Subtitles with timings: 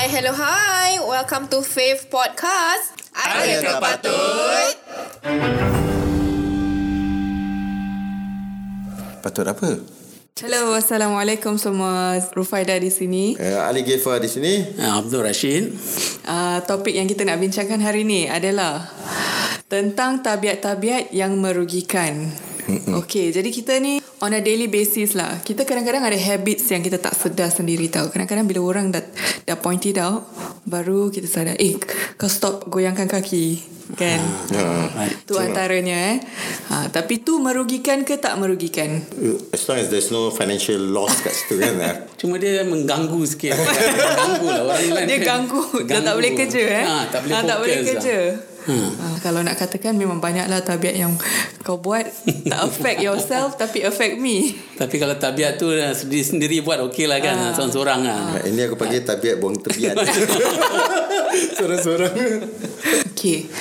[0.00, 0.96] Hai, hello, hi.
[0.96, 3.12] Welcome to Fave Podcast.
[3.12, 4.72] Ada tak patut?
[9.20, 9.76] Patut apa?
[10.40, 12.16] Hello, Assalamualaikum semua.
[12.32, 13.36] Rufaida di sini.
[13.36, 14.72] Uh, Ali Gefa di sini.
[14.80, 15.76] Ah, Abdul Rashid.
[16.24, 18.88] Uh, topik yang kita nak bincangkan hari ini adalah
[19.68, 22.32] tentang tabiat-tabiat yang merugikan.
[23.02, 25.40] Okay, jadi kita ni on a daily basis lah.
[25.40, 28.06] Kita kadang-kadang ada habits yang kita tak sedar sendiri tau.
[28.08, 29.02] Kadang-kadang bila orang dah,
[29.44, 30.28] dah point it out,
[30.62, 31.74] baru kita sadar, eh,
[32.14, 33.78] kau stop goyangkan kaki.
[33.90, 34.22] Kan?
[34.54, 35.26] Right.
[35.26, 36.16] Tu antaranya eh.
[36.70, 39.02] Ha, tapi tu merugikan ke tak merugikan?
[39.50, 41.74] As long as there's no financial loss kat situ kan.
[41.82, 41.94] ah.
[42.22, 43.58] Cuma dia mengganggu sikit.
[43.58, 45.06] mengganggu lah orang lain.
[45.10, 45.64] Dia ganggu.
[45.82, 46.84] Dia tak boleh kerja eh.
[46.86, 48.22] Ha, tak boleh Ha, fokus tak boleh lah.
[48.66, 48.88] Kerja.
[49.00, 51.12] Ha, kalau nak katakan memang banyaklah tabiat yang
[51.64, 52.04] kau buat
[52.48, 54.56] tak affect yourself tapi affect me.
[54.76, 57.36] Tapi kalau tabiat tu eh, sendiri-sendiri buat okey lah kan.
[57.36, 57.52] Ah.
[57.56, 58.40] Seorang-seorang lah.
[58.40, 59.94] Ah, Ini aku panggil tabiat buang tebiat.
[61.56, 62.14] Sorang-sorang.
[63.20, 63.52] Okay.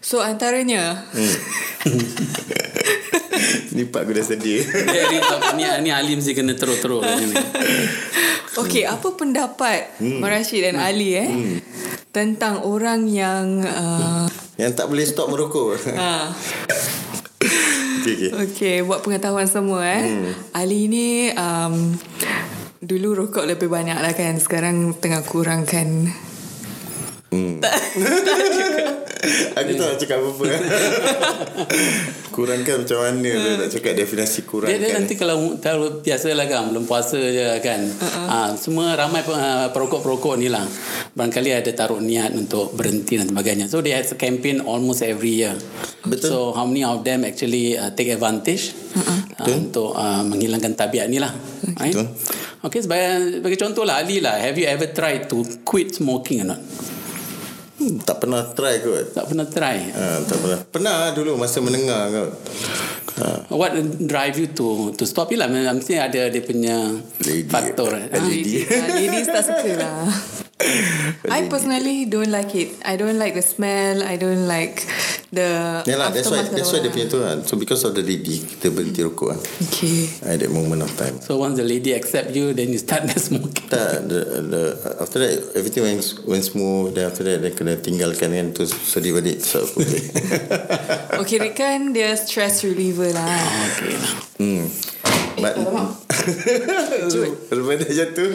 [0.00, 1.04] So antaranya
[3.76, 4.62] Ni pak aku dah sedia.
[4.62, 5.18] Dia, ni,
[5.58, 7.02] ni, ni Ali mesti kena teruk-teruk.
[7.02, 7.34] ni.
[8.52, 10.20] Okay, apa pendapat hmm.
[10.20, 11.64] Rashid dan Ali eh
[12.12, 14.28] tentang orang yang uh,
[14.60, 15.80] Yang tak boleh stop merokok.
[15.96, 16.28] ha,
[18.04, 18.30] okay, okay.
[18.36, 20.04] okay buat pengetahuan semua eh.
[20.04, 20.32] Hmm.
[20.52, 21.96] Ali ni um,
[22.84, 24.36] dulu rokok lebih banyak lah kan.
[24.36, 26.12] Sekarang tengah kurangkan.
[29.58, 30.44] Aku tak nak cakap apa-apa.
[32.34, 34.80] kurangkan macam mana nak cakap definisi Dia, kurangkan.
[34.80, 37.80] dia nanti kalau kalau biasa lah kan belum puasa je kan.
[37.86, 38.26] Uh-uh.
[38.26, 40.64] Ha, semua ramai uh, perokok-perokok ni lah.
[41.14, 43.70] Barangkali ada taruh niat untuk berhenti dan sebagainya.
[43.70, 45.54] So they have a campaign almost every year.
[46.02, 46.26] Betul.
[46.26, 49.38] So how many of them actually uh, take advantage uh-uh.
[49.38, 51.30] uh, untuk uh, menghilangkan tabiat ni lah.
[51.78, 51.94] Right?
[51.94, 52.10] Betul.
[52.62, 54.38] Okay sebagai, sebagai contoh lah Ali lah.
[54.38, 56.62] Have you ever tried to quit smoking or not?
[57.72, 59.16] Hmm, tak pernah try kot.
[59.16, 59.78] Tak pernah try.
[59.90, 60.58] Ha, tak pernah.
[60.68, 62.30] Pernah dulu masa menengah kot.
[63.12, 63.26] Ha.
[63.52, 65.48] What drive you to to stop it lah?
[65.48, 67.48] Mesti ada dia punya Lady.
[67.48, 67.92] faktor.
[67.96, 68.64] A Ah, lady.
[68.64, 70.08] Ah, ladies tak suka lah.
[71.26, 72.78] I personally don't like it.
[72.86, 73.98] I don't like the smell.
[73.98, 74.78] I don't like
[75.34, 77.42] the Yalah, that's why that's why dia punya tu kan.
[77.42, 79.40] So because of the lady kita berhenti rokok kan.
[79.42, 80.06] Okay.
[80.22, 81.18] At that moment of time.
[81.18, 83.66] So once the lady accept you, then you start the smoking.
[83.66, 84.62] Tak, the, the,
[85.02, 85.98] after that everything went,
[86.30, 86.94] went smooth.
[86.94, 89.38] Then after that kena tinggalkan kan tu sedih balik.
[89.38, 90.04] So aku boleh.
[91.22, 93.38] Okay, kan dia stress reliever lah.
[93.70, 94.14] Okay lah.
[94.42, 94.64] hmm.
[95.38, 97.30] But, Cut.
[97.54, 98.30] Lepas dah jatuh.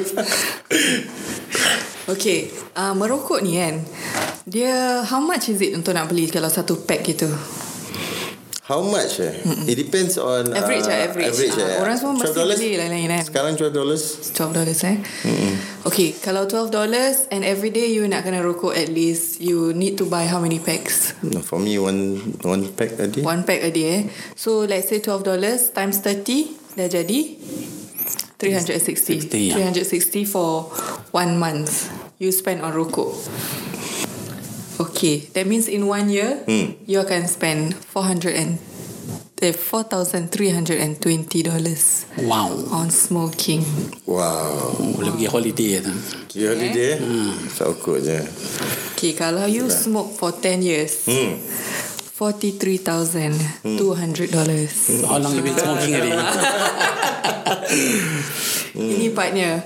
[2.07, 2.47] Okay,
[2.79, 3.83] uh, merokok ni kan,
[4.47, 7.27] dia how much is it untuk nak beli kalau satu pack gitu?
[8.67, 9.31] How much eh?
[9.63, 11.31] It depends on Average uh, lah, average.
[11.31, 11.79] average Ah, eh.
[11.79, 12.59] orang semua mesti $12?
[12.59, 13.23] beli lain-lain kan?
[13.23, 14.97] Sekarang $12 $12 eh
[15.87, 20.05] Okay Kalau $12 And every day you nak kena rokok At least You need to
[20.05, 23.71] buy how many packs No, For me one one pack a day One pack a
[23.71, 24.01] day eh
[24.35, 25.23] So let's say $12
[25.71, 27.19] Times 30 Dah jadi
[28.37, 29.71] 360 60, ya.
[29.71, 30.67] 360 for
[31.09, 31.87] One month
[32.19, 33.15] You spend on rokok
[34.77, 36.71] Okay That means in one year Hmm.
[36.85, 38.57] You akan spend 400 and
[39.41, 42.49] eh, $4,320 Wow.
[42.73, 43.61] on smoking.
[44.05, 45.93] Wow Boleh pergi holiday tu.
[46.29, 47.01] Kira holiday eh
[47.53, 48.17] Sokok je
[48.97, 51.37] Okay, kalau you smoke for 10 years, Hmm
[52.17, 53.69] $43,200.
[54.73, 56.17] So how long you been smoking already?
[58.97, 59.61] Ini partnya.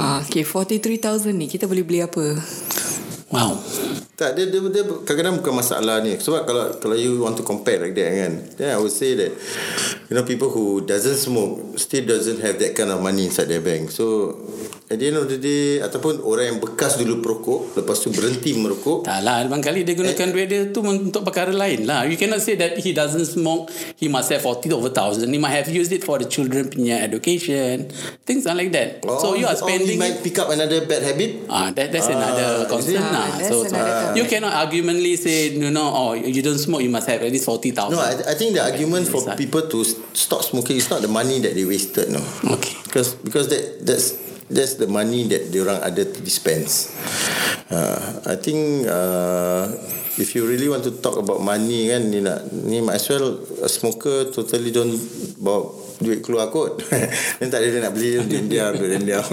[0.00, 2.40] Ah, okay, 43,000 ni kita boleh beli apa?
[3.28, 3.60] Wow.
[4.20, 7.80] Tak dia, dia, dia kadang-kadang bukan masalah ni Sebab kalau kalau you want to compare
[7.80, 9.32] like that kan Then I would say that
[10.06, 13.64] You know people who doesn't smoke Still doesn't have that kind of money inside their
[13.64, 14.36] bank So
[14.90, 18.52] At the end of the day Ataupun orang yang bekas dulu perokok Lepas tu berhenti
[18.52, 22.02] merokok Tak lah, barangkali dia gunakan duit dia tu untuk perkara lain lah.
[22.04, 25.30] You cannot say that he doesn't smoke, he must have 40 over thousand.
[25.30, 27.86] He might have used it for the children punya education.
[28.26, 28.98] Things are like that.
[29.22, 29.94] so you are Or he spending...
[29.96, 33.26] might pick up another bad habit Ah, that, that's another concern Ah, lah.
[33.38, 37.08] that's So, another you cannot argumentally say, you know, oh, you don't smoke, you must
[37.08, 37.92] have at least 40,000.
[37.92, 39.38] No, I, I think the argument for Decide.
[39.38, 39.84] people to
[40.14, 42.20] stop smoking is not the money that they wasted, no.
[42.44, 42.76] Okay.
[42.84, 44.18] Because because that that's
[44.50, 46.90] that's the money that diorang ada to dispense.
[47.70, 49.70] Uh, I think uh,
[50.18, 53.38] if you really want to talk about money kan, ni nak ni might as well
[53.62, 54.98] a smoker totally don't
[55.38, 56.80] bawa duit keluar kot.
[57.38, 59.26] Then tak ada dia nak beli dia diam dia diam.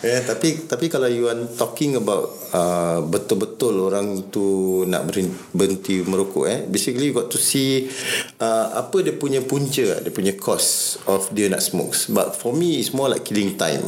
[0.00, 5.94] yeah, tapi tapi kalau you want talking about uh, betul-betul orang tu nak berhenti, berhenti
[6.06, 7.90] merokok eh basically you got to see
[8.38, 12.78] uh, apa dia punya punca dia punya cost of dia nak smoke but for me
[12.78, 13.82] it's more like killing time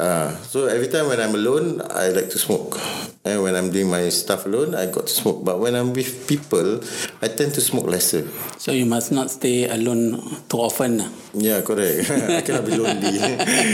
[0.00, 2.80] Ah, so every time when I'm alone, I like to smoke.
[3.20, 5.44] And when I'm doing my stuff alone, I got to smoke.
[5.44, 6.80] But when I'm with people,
[7.20, 8.24] I tend to smoke lesser.
[8.56, 10.16] So you must not stay alone
[10.48, 11.04] too often.
[11.04, 11.08] lah.
[11.36, 12.08] Yeah, correct.
[12.32, 13.12] I cannot be lonely.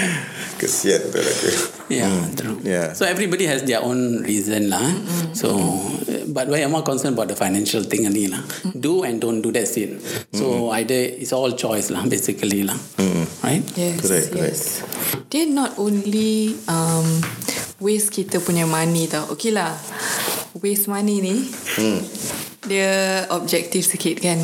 [0.61, 1.49] Kesian tu aku.
[1.95, 2.59] Yeah, true.
[2.67, 2.91] Yeah.
[2.99, 4.83] So everybody has their own reason lah.
[5.31, 8.43] So, uh, but we are more concerned about the financial thing only lah.
[8.75, 10.01] Do and don't do that's it.
[10.35, 12.75] So either it's all choice lah, basically lah.
[13.47, 13.63] Right?
[13.79, 14.59] Yes, Correct, correct.
[14.59, 14.83] yes.
[15.31, 16.16] Dia not only
[16.69, 17.07] um,
[17.81, 19.29] waste kita punya money tau.
[19.35, 19.75] Okay lah,
[20.59, 21.37] waste money ni,
[22.65, 24.41] dia objektif sikit kan.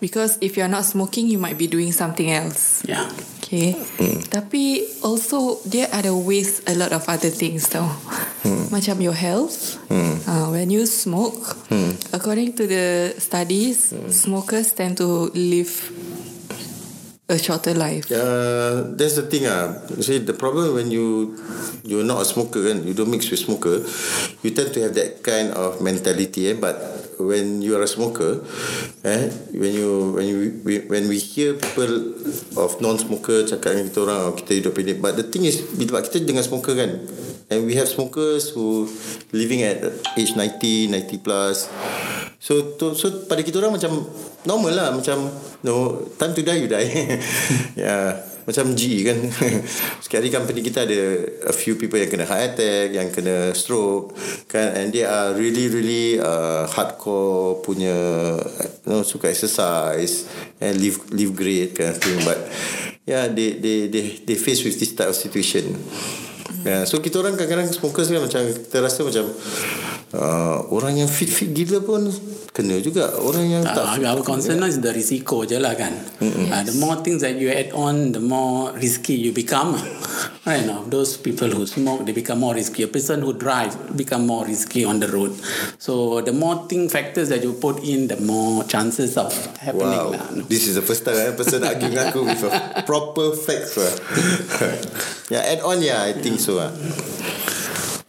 [0.00, 2.80] Because if you're not smoking, you might be doing something else.
[2.88, 3.04] Yeah.
[3.44, 3.76] Okay.
[4.30, 7.84] Tapi also dia ada waste a lot of other things tau.
[8.72, 9.76] Macam your health.
[10.24, 11.58] Uh, when you smoke,
[12.14, 15.68] according to the studies, smokers tend to live
[17.30, 18.10] a shorter life.
[18.10, 19.78] Uh, that's the thing ah.
[19.94, 21.38] You see the problem when you
[21.86, 23.86] you're not a smoker kan, you don't mix with smoker,
[24.42, 26.58] you tend to have that kind of mentality eh.
[26.58, 26.76] But
[27.22, 28.42] when you are a smoker,
[29.06, 32.18] eh, when you when you we- when we hear people
[32.58, 36.02] of non-smoker cakap dengan kita orang oh, kita hidup pendek, but the thing is bila
[36.02, 36.98] kita dengan smoker kan,
[37.52, 38.90] and we have smokers who
[39.30, 39.84] living at
[40.18, 41.70] age 90, 90 plus.
[42.40, 44.00] So to, so pada kita orang macam
[44.48, 45.28] normal lah macam
[45.60, 46.88] no time to die you die.
[46.88, 48.06] ya yeah,
[48.48, 49.28] macam G kan.
[50.08, 54.16] Sekali company kita ada a few people yang kena heart attack, yang kena stroke
[54.48, 57.92] kan and they are really really uh, hardcore punya
[58.40, 60.24] you know suka exercise
[60.64, 62.40] and live live great kind of thing but
[63.04, 65.76] yeah they they they they face with this type of situation.
[66.60, 69.28] Yeah, so kita orang kadang-kadang smokers kan macam kita rasa macam
[70.14, 72.10] uh, orang yang fit-fit gila pun
[72.50, 73.14] kena juga.
[73.18, 75.92] Orang yang tak Uh, our concern is the risiko je lah kan.
[76.22, 79.74] Uh, the more things that you add on, the more risky you become.
[80.48, 82.82] Right now, those people who smoke, they become more risky.
[82.82, 85.36] A person who drives become more risky on the road.
[85.76, 89.30] So the more thing factors that you put in, the more chances of
[89.60, 90.26] happening Wow, lah.
[90.32, 90.42] no?
[90.48, 93.92] this is the first time eh, person argue dengan aku with a proper facts lah.
[95.32, 96.72] yeah, add on yeah, I think so ah.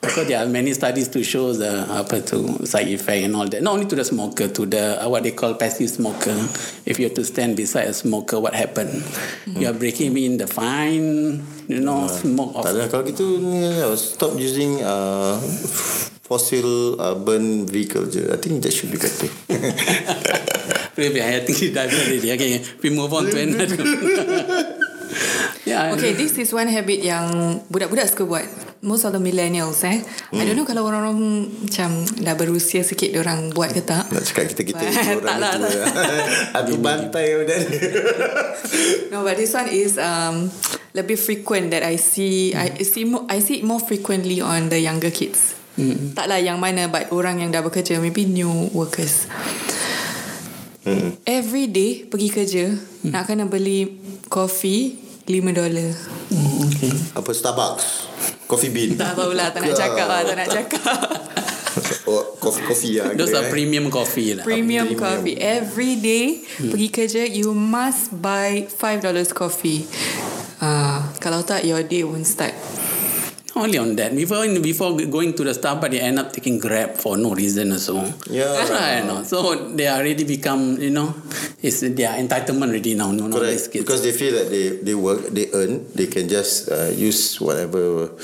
[0.01, 3.62] Because there are many studies to show the apa tu side effect and all that.
[3.62, 6.33] Not only to the smoker, to the uh, what they call passive smoker.
[6.89, 9.06] If you have to stand beside a smoker, what happen?
[9.45, 13.77] You are breaking in the fine, you know, smoke Tak of ada kalau gitu ni
[13.77, 15.38] uh, stop using uh,
[16.25, 18.25] fossil uh, burn vehicle je.
[18.25, 19.30] I think that should be better.
[20.98, 22.33] Maybe I think you dive already.
[22.33, 23.77] Okay, we move on to another.
[25.69, 25.94] yeah.
[25.94, 28.70] Okay, this is one habit yang budak-budak suka buat.
[28.81, 30.01] Most of the millennials eh.
[30.33, 34.09] I don't know kalau orang-orang macam dah berusia sikit orang buat ke tak.
[34.09, 35.85] Nak cakap kita-kita Tak orang lah, tua.
[36.57, 37.77] Adu bantai benda ni.
[39.13, 40.49] No, but this one is um
[40.97, 42.57] lebih frequent that I see.
[42.57, 45.53] I see more, I see it more frequently on the younger kids.
[45.77, 46.17] Mm.
[46.17, 49.29] Taklah yang mana, but orang yang dah bekerja, maybe new workers.
[50.81, 51.13] Hmm.
[51.29, 52.65] Every day pergi kerja
[53.05, 54.97] nak kena beli kopi
[55.39, 55.91] 5 dolar.
[57.15, 57.85] Apa Starbucks?
[58.51, 58.99] Coffee bean.
[58.99, 60.99] Tak tahulah, tak nak cakap lah, tak nak cakap.
[62.03, 63.15] Oh, coffee coffee lah.
[63.15, 63.51] Those are eh.
[63.53, 64.43] premium coffee lah.
[64.43, 65.39] Premium coffee.
[65.39, 69.87] Every day pergi kerja, you must buy 5 dollars coffee.
[70.59, 72.51] Ah, kalau tak, your day won't start.
[73.55, 74.15] Only on that.
[74.15, 77.79] Before before going to the Starbucks, they end up taking Grab for no reason or
[77.79, 78.00] so.
[78.29, 78.63] Yeah.
[78.72, 79.24] Right, no.
[79.24, 81.13] So they already become, you know,
[81.62, 83.12] it's their entitlement already now.
[83.12, 83.74] No, Correct.
[83.74, 88.15] Because they feel that they they work, they earn, they can just uh, use whatever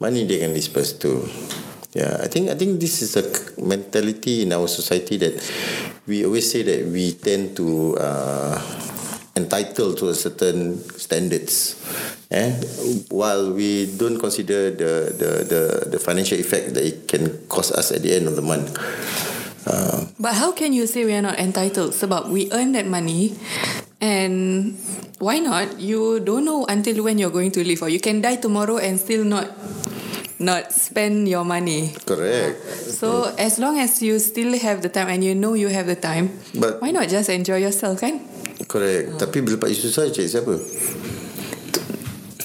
[0.00, 1.28] money they can disperse to.
[1.94, 3.24] Yeah, I think I think this is a
[3.62, 5.38] mentality in our society that
[6.08, 8.56] we always say that we tend to uh,
[9.32, 11.80] entitled to a certain standards,
[12.30, 12.52] eh?
[13.08, 15.62] While we don't consider the the the
[15.96, 18.76] the financial effect that it can cost us at the end of the month.
[19.64, 21.94] Uh, But how can you say we are not entitled?
[21.94, 23.32] Sebab we earn that money
[24.02, 24.74] and
[25.22, 25.78] why not?
[25.78, 28.98] You don't know until when you're going to live or you can die tomorrow and
[28.98, 29.48] still not
[30.42, 31.94] not spend your money.
[32.02, 32.58] correct.
[32.90, 35.94] So as long as you still have the time and you know you have the
[35.94, 38.18] time, But- why not just enjoy yourself kan?
[38.72, 39.20] Correct.
[39.20, 40.56] Tapi bila Pak Yusof saya cari siapa?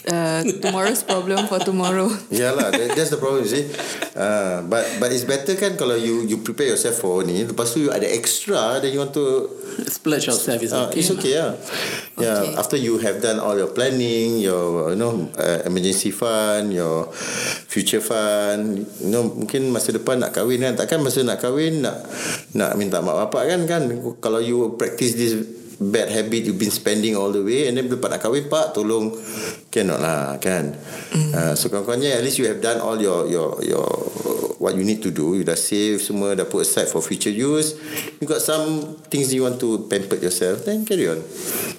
[0.07, 2.07] Uh, tomorrow's problem for tomorrow.
[2.31, 3.67] Yeah lah, that, that's the problem you see.
[4.15, 7.84] Uh, but but it's better kan kalau you you prepare yourself for ni, lepas tu
[7.84, 9.51] you ada extra, then you want to
[9.91, 11.03] Splurge yourself is Uh, okay.
[11.03, 11.51] it's okay yeah.
[12.15, 12.39] Yeah.
[12.39, 12.55] Okay.
[12.55, 17.12] After you have done all your planning, your you know uh, emergency fund, your
[17.67, 22.00] future fund, you know mungkin masa depan nak kahwin kan, takkan masa nak kahwin nak
[22.55, 23.84] nak minta mak bapak kan kan.
[24.24, 25.36] Kalau you practice this
[25.79, 28.74] bad habit you've been spending all the way and then bila pak nak kahwin pak
[28.74, 29.13] tolong
[29.69, 30.74] cannot lah kan
[31.13, 31.31] mm.
[31.34, 33.86] uh, so kawan-kawannya at least you have done all your your your
[34.57, 37.77] what you need to do you dah save semua dah put aside for future use
[38.17, 41.22] you got some things you want to pamper yourself then carry on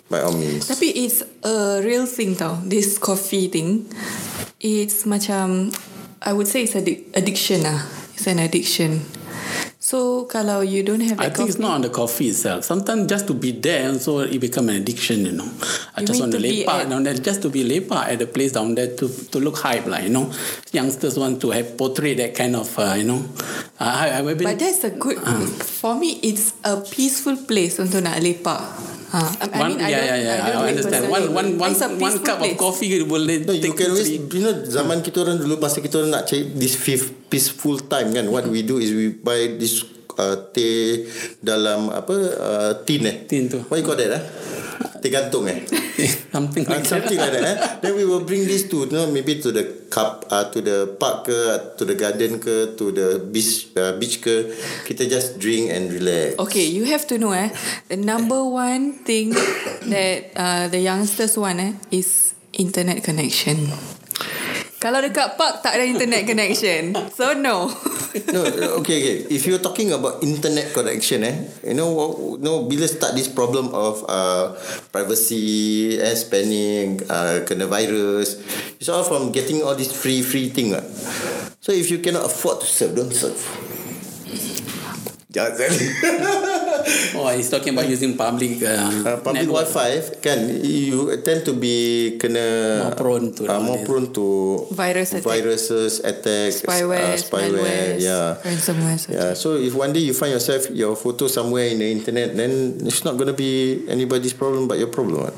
[0.07, 2.61] by all means Tapi it's a real thing tau.
[2.65, 3.89] This coffee thing.
[4.61, 5.73] It's macam
[6.21, 7.85] I would say it's addic- addiction lah.
[8.17, 9.05] It's an addiction.
[9.89, 12.61] So kalau you don't have I think it's coffee, not on the coffee itself.
[12.69, 15.49] Sometimes just to be there, so it become an addiction, you know.
[15.97, 18.29] I You just want to lepak at- down there, just to be lepak at the
[18.29, 20.29] place down there to to look hype, like you know.
[20.77, 23.25] Youngsters want to have portray that kind of, uh, you know.
[23.81, 24.45] Uh, I, I've been.
[24.45, 25.25] But that's a good
[25.81, 28.61] For me it's a peaceful place Untuk nak lepak
[29.11, 29.23] ha.
[29.41, 30.47] I, I one, mean I yeah, yeah, yeah.
[30.47, 31.11] I, it understand.
[31.11, 32.55] One, one, one, one cup place.
[32.55, 35.83] of coffee boleh No, you can you always, you know, zaman kita orang dulu masa
[35.83, 38.29] kita orang nak cari this fifth peaceful time kan.
[38.31, 41.07] What we do is we buy this uh, teh
[41.41, 43.17] dalam apa uh, tin eh.
[43.25, 43.63] Tin tu.
[43.71, 44.23] What you call that eh?
[44.99, 45.63] Teh gantung eh.
[46.35, 47.33] something Uh, like something that.
[47.33, 47.47] like that.
[47.47, 47.57] Eh?
[47.83, 50.95] Then we will bring this to, you know, maybe to the cup, uh, to the
[50.99, 51.39] park ke,
[51.79, 54.51] to the garden ke, to the beach, uh, beach ke.
[54.87, 56.39] Kita just drink and relax.
[56.39, 57.51] Okay, you have to know eh,
[57.89, 59.35] the number one thing
[59.91, 63.71] that uh, the youngsters want eh is internet connection.
[64.79, 67.67] Kalau dekat park tak ada internet connection, so no.
[68.31, 68.41] no,
[68.79, 69.17] okay, okay.
[69.27, 71.91] If you're talking about internet connection, eh, you know,
[72.39, 74.55] no, bila start this problem of uh,
[74.95, 78.39] privacy, eh, spamming, uh, kena virus,
[78.79, 80.71] it's all from getting all this free, free thing.
[80.71, 80.87] Uh.
[81.59, 83.35] So if you cannot afford to serve, don't serve.
[85.29, 85.61] Jangan
[87.21, 89.69] Oh, he's talking about using public, uh, Uh, public network.
[89.69, 89.91] wifi
[90.25, 93.85] kan you tend to be kena More prone to uh, more this.
[93.85, 94.25] prone to
[94.73, 95.29] Virus attack.
[95.29, 98.97] viruses attacks Spyware, uh, spyware malwares, yeah ransomware.
[99.05, 102.81] Yeah, so if one day you find yourself your photo somewhere in the internet, then
[102.89, 105.29] it's not going to be anybody's problem but your problem.
[105.29, 105.37] What?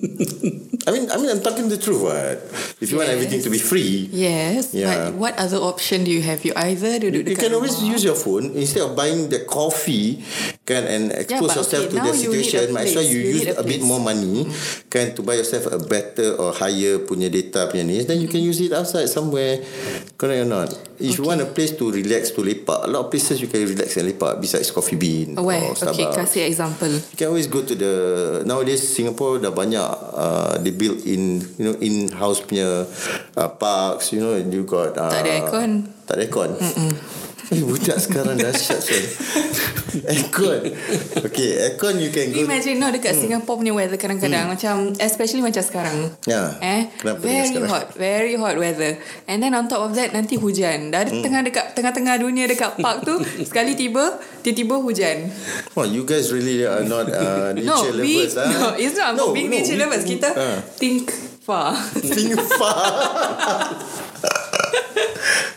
[0.88, 2.02] I mean, I mean, I'm talking the truth.
[2.02, 2.40] What?
[2.80, 5.10] If you want everything to be free, Yes, Yeah.
[5.10, 6.40] but what other option do you have?
[6.44, 10.24] You either you dekat can always use your phone instead of buying the coffee,
[10.70, 12.62] can and expose but yourself okay, to the situation.
[12.70, 14.46] Might as well you, You use a, a bit more money,
[14.86, 18.06] can to buy yourself a better or higher punya data punya ni.
[18.06, 19.58] Then you can use it outside somewhere.
[20.14, 20.70] Correct or not?
[21.00, 23.64] If you want a place to relax to lepak, a lot of places you can
[23.64, 25.64] relax and lepak besides Coffee Bean Where?
[25.64, 26.16] or Okay, Starbucks.
[26.28, 26.92] kasih example.
[26.92, 27.94] You can always go to the
[28.44, 29.80] nowadays Singapore dah banyak
[30.12, 32.84] uh, they build in you know in house punya
[33.34, 35.70] uh, parks you know you got uh, Tak ada aircon.
[36.04, 36.50] tak ada aircon
[37.50, 38.94] Eh, budak sekarang dahsyat so.
[40.06, 40.70] aircon
[41.18, 45.58] okay aircon you can go Imagine no dekat Singapore punya weather kadang-kadang macam especially macam
[45.58, 46.14] sekarang.
[46.14, 46.30] Hmm.
[46.30, 46.42] Ya.
[46.60, 47.66] Eh, Kenapa very sekarang?
[47.68, 49.02] hot, very hot weather.
[49.26, 50.88] And then on top of that nanti hujan.
[50.88, 51.26] Dah Hmm.
[51.26, 55.26] tengah dekat tengah-tengah dunia dekat park tu sekali tiba tiba-tiba hujan.
[55.74, 58.46] oh, you guys really are not uh, nature No, we lovers ah.
[58.46, 60.06] no, it's not about being nature we- lovers.
[60.06, 60.62] Kita ah.
[60.78, 61.10] think
[61.42, 61.74] far.
[61.98, 63.74] think far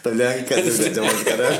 [0.03, 1.53] tak boleh angkat tu kat zaman sekarang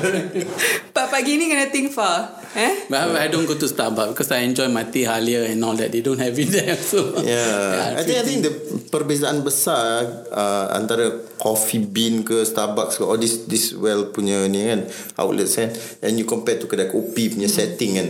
[0.94, 2.30] Pak pagi ni kena think far.
[2.54, 2.86] Eh?
[2.86, 5.90] But I don't go to Starbucks because I enjoy my tea halia and all that.
[5.90, 6.78] They don't have it there.
[6.78, 8.52] So Yeah, I think I think the
[8.94, 14.70] perbezaan besar uh, antara coffee bean ke Starbucks ke all this this well punya ni
[14.70, 14.86] kan
[15.18, 18.08] outlets kan and you compare to kedai kopi punya setting kan.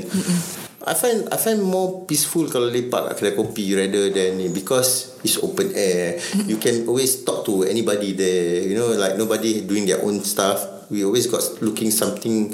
[0.84, 5.13] I find I find more peaceful kalau lepak kat kedai kopi rather than ni because
[5.24, 6.20] it's open air.
[6.46, 8.62] You can always talk to anybody there.
[8.62, 10.60] You know, like nobody doing their own stuff.
[10.92, 12.52] We always got looking something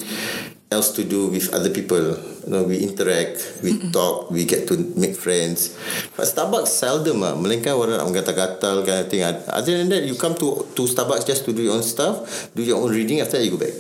[0.71, 2.15] else to do with other people.
[2.47, 5.75] You know, we interact, we talk, we get to make friends.
[6.15, 7.35] But Starbucks seldom ah.
[7.35, 9.27] Melainkan orang nak gatal-gatal kind of thing.
[9.27, 12.23] Other than that, you come to to Starbucks just to do your own stuff,
[12.55, 13.19] do your own reading.
[13.19, 13.75] After that, you go back.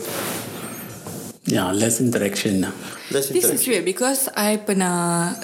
[1.47, 2.61] yeah, less interaction.
[2.61, 2.73] now.
[3.11, 3.70] That's This is interaction.
[3.73, 5.35] weird because I pernah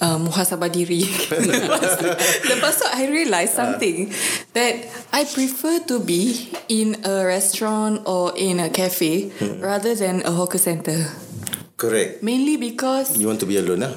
[0.00, 1.04] uh, muhasabah diri.
[1.30, 2.06] lepas, tu,
[2.48, 4.12] lepas tu I realise something
[4.52, 4.74] that
[5.12, 10.58] I prefer to be in a restaurant or in a cafe rather than a hawker
[10.58, 11.25] center.
[11.76, 12.24] Correct.
[12.24, 13.92] Mainly because You want to be alone, ah?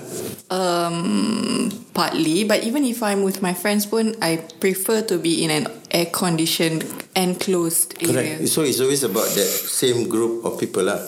[0.51, 5.49] um, partly, but even if I'm with my friends pun, I prefer to be in
[5.49, 6.83] an air conditioned
[7.15, 8.35] enclosed area.
[8.43, 8.51] Correct.
[8.51, 10.99] So it's always about that same group of people lah.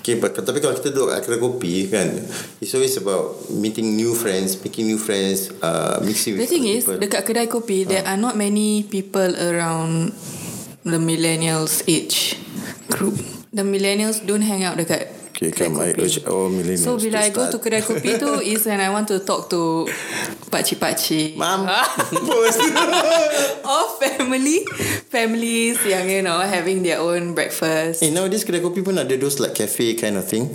[0.00, 2.08] Okay, but tapi kalau kita duduk kat kedai kopi kan,
[2.64, 6.76] it's always about meeting new friends, making new friends, uh, mixing The with thing other
[6.80, 6.96] is, people.
[7.02, 10.16] dekat kedai kopi, there are not many people around
[10.80, 12.40] the millennials age
[12.88, 13.20] group.
[13.52, 17.28] The millennials don't hang out dekat Okay, come, I urge all millennials So bila I
[17.28, 19.84] go to kedai kopi tu is when I want to talk to
[20.48, 21.36] pakcik-pakcik.
[21.36, 21.68] Mam.
[22.24, 22.56] Bos.
[23.68, 24.64] or family,
[25.12, 28.00] families yang you know having their own breakfast.
[28.00, 30.48] eh, nowadays kedai kopi pun ada those like cafe kind of thing.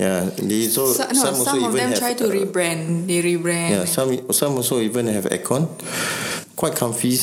[0.00, 3.04] Yeah, they so, So, no, some, also of even them have, try to uh, rebrand.
[3.04, 3.68] They rebrand.
[3.68, 5.68] Yeah, some some also even have aircon,
[6.56, 7.20] quite comfy,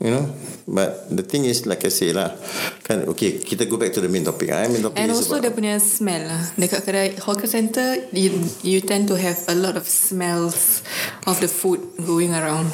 [0.00, 0.26] you know.
[0.66, 2.34] But the thing is, like I say lah,
[2.82, 4.50] kan okay, kita go back to the main topic.
[4.50, 6.42] Ah, main topic And also about, dia punya smell lah.
[6.58, 8.34] Dekat kedai hawker center, you,
[8.66, 10.82] you tend to have a lot of smells
[11.30, 12.68] of the food going around.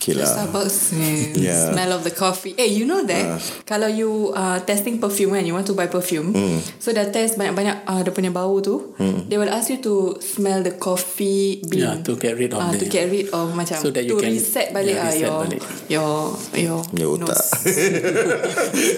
[0.00, 0.24] Okay lah.
[0.24, 0.96] Starbucks
[1.36, 1.70] Yeah.
[1.70, 2.56] smell of the coffee.
[2.56, 6.32] Eh, you know that kalau you uh, testing perfume kan, you want to buy perfume.
[6.32, 6.56] Hmm.
[6.80, 8.96] So dah test banyak-banyak uh, dia punya bau tu.
[9.28, 11.84] They will ask you to smell the coffee bean.
[11.84, 14.16] Yeah, to get rid of Ah, the- to get rid of macam So that you
[14.16, 15.62] to can- reset balik yeah, ah reset your, balik.
[15.86, 16.12] your
[16.56, 17.28] your Your otak.
[17.28, 17.48] nose.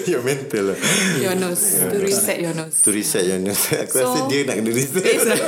[0.10, 0.78] your mental lah.
[1.18, 2.76] your nose to reset your nose.
[2.80, 3.62] To reset your nose.
[3.82, 5.02] Aku So, rasa dia nak kena reset.
[5.02, 5.38] Based on,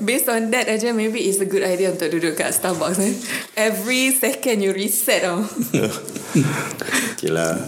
[0.00, 3.14] based on that aja maybe it's a good idea untuk duduk kat Starbucks eh.
[3.56, 5.40] Every second you reset oh.
[7.16, 7.56] okay lah.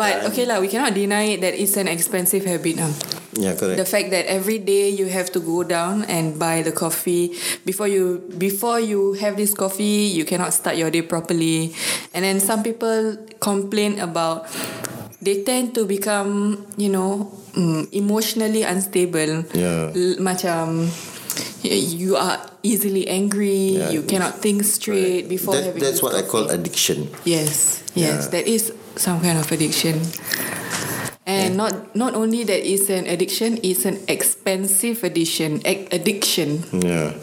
[0.00, 2.90] But okay lah, we cannot deny it that it's an expensive habit ah.
[3.34, 3.82] Yeah, correct.
[3.82, 7.34] The fact that every day you have to go down and buy the coffee
[7.66, 11.74] before you before you have this coffee, you cannot start your day properly.
[12.14, 14.46] And then some people complain about
[15.18, 19.50] they tend to become, you know, mm, emotionally unstable.
[19.50, 19.90] Yeah.
[19.90, 20.86] L- macam
[22.00, 23.90] you are easily angry, Yeah.
[23.90, 26.60] you cannot think straight before That, having that's what I call coffee.
[26.60, 26.98] addiction.
[27.24, 28.40] Yes, yes, Yeah.
[28.40, 30.00] that is some kind of addiction.
[31.24, 35.64] And not not only that is an addiction, it's an expensive addiction.
[35.64, 36.60] Addiction.
[36.84, 37.16] Yeah.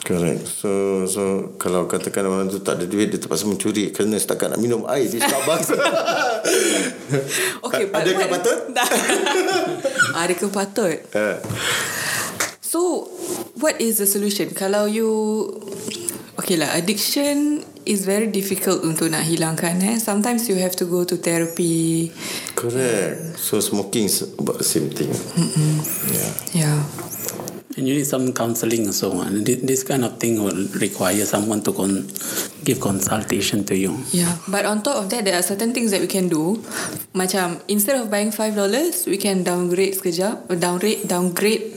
[0.00, 0.48] Correct.
[0.48, 4.60] So so kalau katakan orang tu tak ada duit dia terpaksa mencuri kerana setakat nak
[4.64, 5.68] minum air di Starbucks.
[7.68, 8.58] Okay, Adakah what- patut?
[10.16, 10.96] Adakah patut?
[11.12, 11.36] Eh,
[12.68, 13.08] So,
[13.60, 14.50] what is the solution?
[14.54, 15.10] Kalau you
[16.38, 19.98] Okay lah, addiction is very difficult untuk nak hilangkan eh.
[19.98, 22.14] Sometimes you have to go to therapy.
[22.54, 23.34] Correct.
[23.34, 25.10] So smoking is about the same thing.
[26.14, 26.32] Yeah.
[26.54, 26.78] Yeah.
[27.78, 28.90] And you need some counseling.
[28.90, 32.10] And thi- this kind of thing will require someone to con-
[32.66, 33.94] give consultation to you.
[34.10, 36.58] Yeah, but on top of that, there are certain things that we can do.
[37.14, 41.70] Macam instead of buying five dollars, we can downgrade sekejap, downgrade, downgrade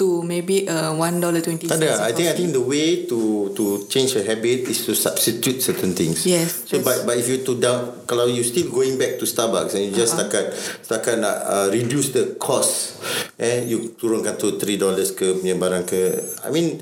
[0.00, 1.68] to maybe a one dollar twenty.
[1.68, 2.00] Tak ada.
[2.00, 5.92] I think I think the way to to change a habit is to substitute certain
[5.92, 6.24] things.
[6.24, 9.74] Yes, So but but if you to down kalau you still going back to Starbucks
[9.76, 10.26] and you just uh-huh.
[10.30, 10.44] setakat
[10.80, 13.02] setakat nak uh, reduce the cost
[13.36, 16.14] eh you turunkan to 3 dollars ke punya barang ke
[16.46, 16.78] I mean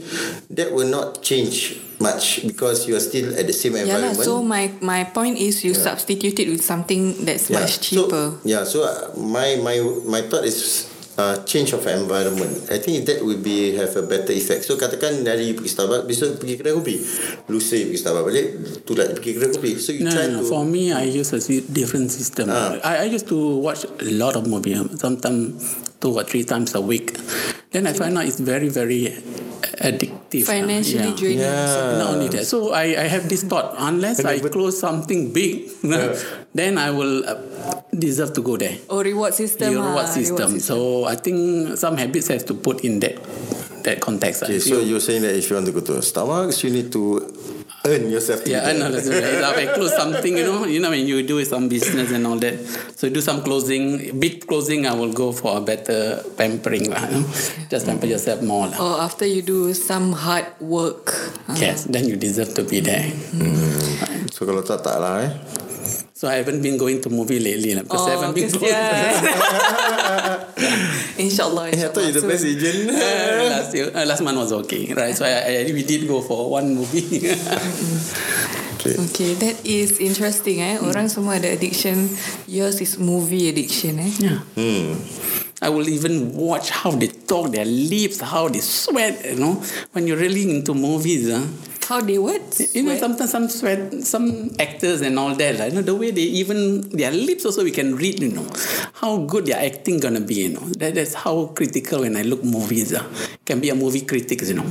[0.52, 4.12] that will not change much because you are still at the same Yeah lah.
[4.12, 4.26] environment.
[4.26, 8.36] So my my point is you substitute it with something that's much cheaper.
[8.36, 12.70] So, yeah, so uh, my my my thought is uh, change of environment.
[12.70, 14.64] I think that will be have a better effect.
[14.64, 16.96] So katakan dari you pergi Starbucks, besok pergi kedai kopi.
[17.48, 18.46] Lusa you pergi Starbucks balik,
[18.84, 19.70] tulat you pergi kedai kopi.
[19.78, 20.38] So you No, try no, no.
[20.42, 22.50] to For me, I use a different system.
[22.50, 22.78] Ah.
[22.82, 25.58] I, I used to watch a lot of movies, sometimes
[26.02, 27.14] two or three times a week.
[27.70, 29.10] Then I find out it's very, very
[29.82, 30.46] addictive.
[30.46, 31.18] Financially Yeah.
[31.18, 31.42] draining.
[31.42, 31.98] Yeah.
[31.98, 32.46] Not only that.
[32.46, 35.70] So I, I have this thought, unless I close something big,
[36.54, 37.34] then I will uh,
[37.98, 38.76] deserve to go there.
[38.90, 39.72] Oh, reward system.
[39.72, 40.60] The ah, reward system.
[40.60, 43.18] So I think some habits have to put in that
[43.84, 44.42] that context.
[44.42, 44.86] Okay, so feel.
[44.86, 47.20] you're saying that if you want to go to Starbucks, you need to
[47.84, 48.96] earn yourself to Yeah, be I know there.
[48.96, 49.60] that's right.
[49.60, 52.40] If I close something, you know, you know when you do some business and all
[52.40, 52.56] that.
[52.96, 54.86] So do some closing, big closing.
[54.88, 57.04] I will go for a better pampering, lah.
[57.12, 57.28] You know?
[57.68, 58.80] Just pamper yourself more, lah.
[58.80, 61.12] Or after you do some hard work.
[61.60, 63.12] Yes, then you deserve to be there.
[64.32, 65.32] So kalau tak tak lah eh.
[66.14, 68.70] So I haven't been going to movie lately, lah, because I Oh, haven't been close.
[68.70, 69.18] kesian.
[71.18, 71.74] InsyaAllah.
[71.74, 72.86] Eh, I thought you're the best agent.
[72.94, 75.10] Uh, last year, uh, last month was okay, right?
[75.10, 77.18] So I, I we did go for one movie.
[78.78, 78.94] okay.
[79.10, 80.78] Okay, that is interesting eh.
[80.78, 82.06] Orang semua ada addiction.
[82.46, 84.12] Yours is movie addiction eh.
[84.22, 84.38] yeah.
[84.54, 84.94] Hmm.
[85.58, 89.18] I will even watch how they talk, their lips, how they sweat.
[89.24, 89.54] You know,
[89.96, 91.42] when you're really into movies, huh?
[91.84, 92.40] How they what?
[92.72, 95.58] You know, sometimes some sweat, some actors and all that.
[95.58, 98.20] Like, you know, the way they even their lips also we can read.
[98.20, 98.48] You know,
[98.94, 100.48] how good their acting gonna be.
[100.48, 102.92] You know, that, that's how critical when I look movies.
[102.94, 103.04] Uh,
[103.44, 104.40] can be a movie critic.
[104.42, 104.68] You know,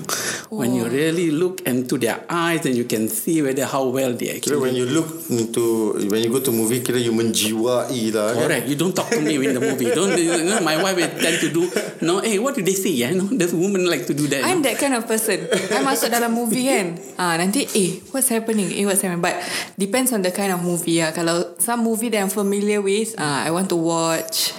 [0.49, 4.25] when you really look into their eyes and you can see whether how well they
[4.25, 4.57] Kira actually.
[4.57, 8.41] when you look into when you go to movie kira you menjiwai lah kan.
[8.49, 8.65] Correct.
[8.67, 9.93] You don't talk to me in the movie.
[9.93, 10.17] Don't.
[10.17, 11.69] You know, my wife will tend to do.
[12.01, 12.89] No, hey, what do they say?
[12.89, 14.43] Yeah, you know, the woman like to do that.
[14.43, 14.69] I'm know.
[14.69, 15.45] that kind of person.
[15.69, 16.97] I masuk dalam movie kan.
[17.17, 18.73] Ah nanti eh what's happening?
[18.73, 19.21] Eh what's happening?
[19.21, 19.37] But
[19.77, 21.13] depends on the kind of movie ya.
[21.13, 24.51] Kalau some movie that I'm familiar with, ah I want to watch.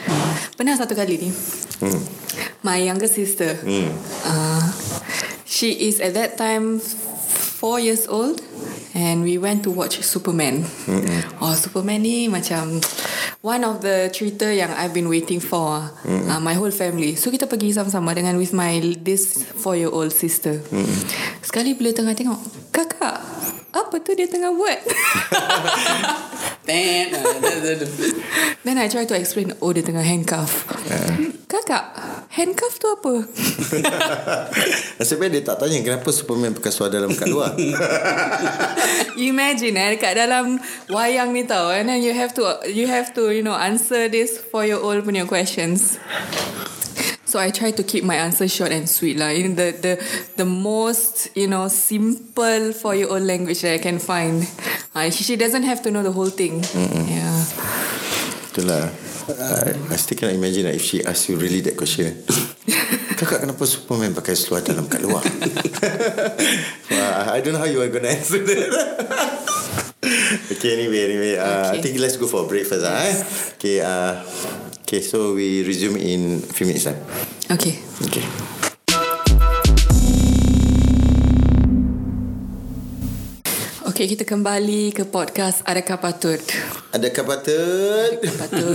[0.55, 1.31] Pernah satu kali ni.
[2.63, 3.59] My younger sister.
[4.25, 4.63] Ah
[5.45, 6.83] she is at that time
[7.59, 8.43] four years old
[8.95, 10.63] and we went to watch Superman.
[11.43, 12.79] Oh Superman ni macam
[13.43, 17.19] one of the cerita yang I've been waiting for uh, my whole family.
[17.19, 20.63] So kita pergi sama-sama dengan with my this four year old sister.
[20.71, 20.95] Mm.
[21.43, 23.19] Sekali bila tengah tengok, kakak,
[23.75, 24.81] apa tu dia tengah buat?
[26.65, 27.13] Ten.
[28.65, 30.65] Then I try to explain, oh dia tengah handcuff.
[31.45, 31.85] Kakak,
[32.33, 33.29] handcuff tu apa?
[34.99, 37.53] Nasib baik dia tak tanya kenapa Superman pakai seluar dalam kat luar.
[39.15, 43.13] you imagine eh kat dalam wayang ni tau and then you have to you have
[43.13, 46.01] to you know answer this four year old punya questions.
[47.35, 49.35] So I try to keep my answer short and sweet lah.
[49.35, 49.99] In the the
[50.39, 54.47] the most you know simple for your own language that I can find.
[54.95, 56.63] Uh, she, doesn't have to know the whole thing.
[56.63, 57.11] Mm-mm.
[57.11, 57.35] Yeah.
[58.55, 58.87] Itulah.
[59.35, 62.23] I, I still cannot imagine like, if she ask you really that question.
[63.19, 65.27] Kakak kenapa Superman pakai seluar dalam kat luar?
[66.95, 68.71] well, I don't know how you are going to answer that.
[70.55, 71.35] okay, anyway, anyway.
[71.35, 71.79] Uh, okay.
[71.79, 72.87] I think let's go for a break first.
[72.87, 72.95] Yes.
[72.95, 73.59] Eh?
[73.59, 74.23] Okay, uh,
[74.95, 76.95] Okay, so we resume in a few minutes time.
[77.51, 77.83] Okay.
[78.07, 78.23] Okay.
[83.91, 86.39] Okay, kita kembali ke podcast Adakah Patut?
[86.95, 88.23] Adakah Patut?
[88.23, 88.71] Adakah Patut?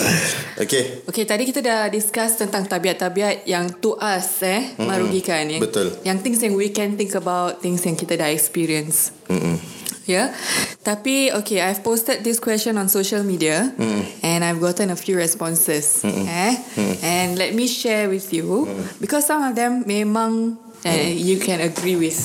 [0.64, 1.04] okay.
[1.04, 4.88] Okay, tadi kita dah discuss tentang tabiat-tabiat yang to us eh, mm-hmm.
[4.88, 5.44] merugikan.
[5.44, 5.86] Yang, Betul.
[6.08, 9.12] Yang things yang we can think about, things yang kita dah experience.
[9.28, 9.71] Mm-hmm.
[10.06, 10.34] Yeah.
[10.82, 14.02] Tapi okay, I've posted this question on social media mm.
[14.22, 16.02] and I've gotten a few responses.
[16.02, 16.26] Mm.
[16.26, 16.54] Eh?
[16.74, 16.94] Mm.
[17.02, 19.00] And let me share with you mm.
[19.00, 20.86] because some of them memang mm.
[20.86, 22.18] uh, you can agree with.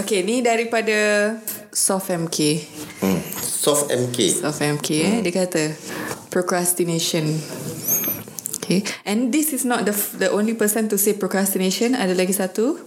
[0.00, 1.36] Okay, ni daripada
[1.68, 2.38] Soft MK.
[3.04, 3.20] Mm.
[3.44, 4.16] Soft MK.
[4.40, 5.04] Soft MK mm.
[5.04, 5.62] eh, dia kata
[6.32, 7.28] procrastination.
[8.70, 8.86] Okay.
[9.02, 9.90] And this is not the
[10.22, 11.98] the only person to say procrastination.
[11.98, 12.78] Ada lagi satu.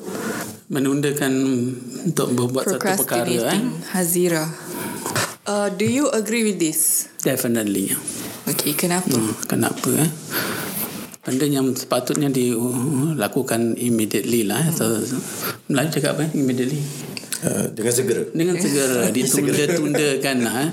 [0.72, 1.34] Menundakan
[2.08, 3.28] untuk membuat satu perkara.
[3.28, 3.60] Eh?
[3.92, 4.48] Hazira.
[5.44, 7.12] Uh, do you agree with this?
[7.20, 7.92] Definitely.
[8.48, 9.12] Okay, kenapa?
[9.12, 9.92] Hmm, kenapa?
[9.92, 10.08] Eh?
[11.28, 14.64] Benda yang sepatutnya dilakukan immediately lah.
[14.64, 14.72] Eh.
[14.72, 14.88] So,
[15.68, 16.32] Melayu cakap apa?
[16.32, 16.80] Immediately.
[17.44, 18.24] Uh, dengan segera.
[18.32, 19.10] Dengan segera.
[19.16, 20.70] Ditunda-tunda kan lah eh.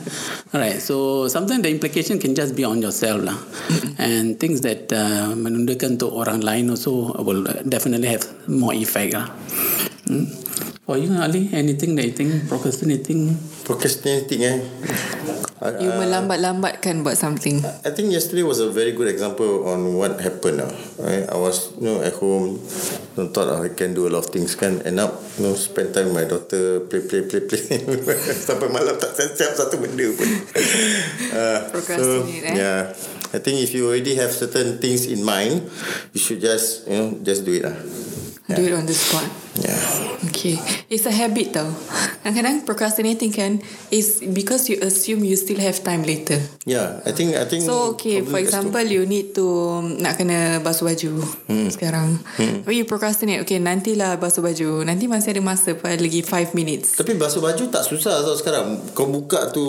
[0.54, 3.34] alright so sometimes the implication can just be on yourself lah.
[4.00, 9.28] And things that uh, menundakan untuk orang lain also will definitely have more effect lah.
[10.06, 10.26] Hmm.
[10.90, 13.38] for you Ali anything that you think procrastinating?
[13.62, 14.58] Procrastinating eh
[15.60, 17.60] You uh, melambat-lambatkan buat something.
[17.84, 20.64] I think yesterday was a very good example on what happened.
[20.64, 20.72] Uh.
[20.96, 21.28] Right?
[21.28, 24.32] I was you know, at home, you know, thought I can do a lot of
[24.32, 24.56] things.
[24.56, 27.60] Kan end up you know, spend time with my daughter, play, play, play, play.
[28.48, 30.28] Sampai malam tak siap satu benda pun.
[31.36, 32.54] uh, Procrastinate, so, eh?
[32.56, 32.80] Yeah.
[33.36, 35.68] I think if you already have certain things in mind,
[36.16, 37.76] you should just you know just do it lah.
[38.48, 38.56] Yeah.
[38.56, 39.49] Do it on the spot.
[39.60, 40.10] Yeah.
[40.30, 40.56] Okay.
[40.88, 41.68] It's a habit tau.
[42.20, 43.60] Kadang-kadang procrastinating kan
[43.92, 46.40] is because you assume you still have time later.
[46.64, 50.88] Yeah, I think I think So okay, for example you need to nak kena basuh
[50.88, 51.68] baju hmm.
[51.72, 52.20] sekarang.
[52.40, 52.64] Hmm.
[52.64, 53.44] But you procrastinate.
[53.44, 54.84] Okay, nantilah basuh baju.
[54.84, 56.96] Nanti masih ada masa lagi 5 minutes.
[56.96, 58.80] Tapi basuh baju tak susah tau sekarang.
[58.96, 59.64] Kau buka tu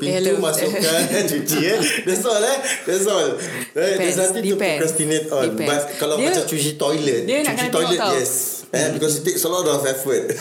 [0.00, 0.40] pintu Hello.
[0.40, 1.00] masukkan
[1.32, 1.78] cuci eh.
[2.08, 2.58] That's all eh.
[2.88, 3.28] That's all.
[3.36, 4.00] Eh, Depends.
[4.00, 5.44] There's nothing to procrastinate on.
[5.52, 5.68] Depends.
[5.68, 8.63] But kalau dia, macam cuci toilet, dia cuci toilet yes.
[8.74, 10.34] Eh, because it takes a lot of effort.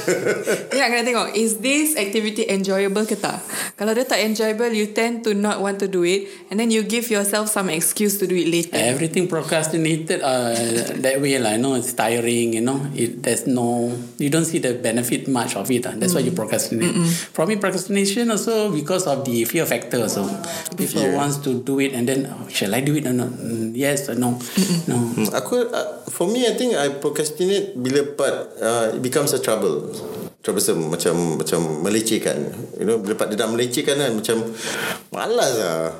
[0.73, 1.37] Ya, kena tengok.
[1.37, 3.39] Is this activity enjoyable ke tak?
[3.77, 6.25] Kalau dia tak enjoyable, you tend to not want to do it.
[6.49, 8.73] And then you give yourself some excuse to do it later.
[8.73, 10.57] Everything procrastinated uh,
[10.99, 11.55] that way lah.
[11.55, 12.81] You know, it's tiring, you know.
[12.97, 13.93] It, there's no...
[14.17, 15.85] You don't see the benefit much of it.
[15.85, 15.93] Uh.
[15.93, 16.19] That's mm.
[16.19, 16.91] why you procrastinate.
[16.91, 17.09] Mm-mm.
[17.31, 20.09] For me, procrastination also because of the fear factor.
[20.09, 20.25] So,
[20.73, 21.15] people fear.
[21.15, 23.29] wants to do it and then, oh, shall I do it or not?
[23.29, 24.41] Mm, yes or no?
[24.41, 24.89] Mm-mm.
[24.89, 24.97] No.
[25.13, 29.39] Hmm, aku, uh, for me, I think I procrastinate bila but uh, it becomes a
[29.43, 29.91] trouble
[30.43, 32.35] troublesome macam macam melecehkan
[32.79, 34.43] you know bila dia dah melecehkan kan macam
[35.11, 35.91] malas lah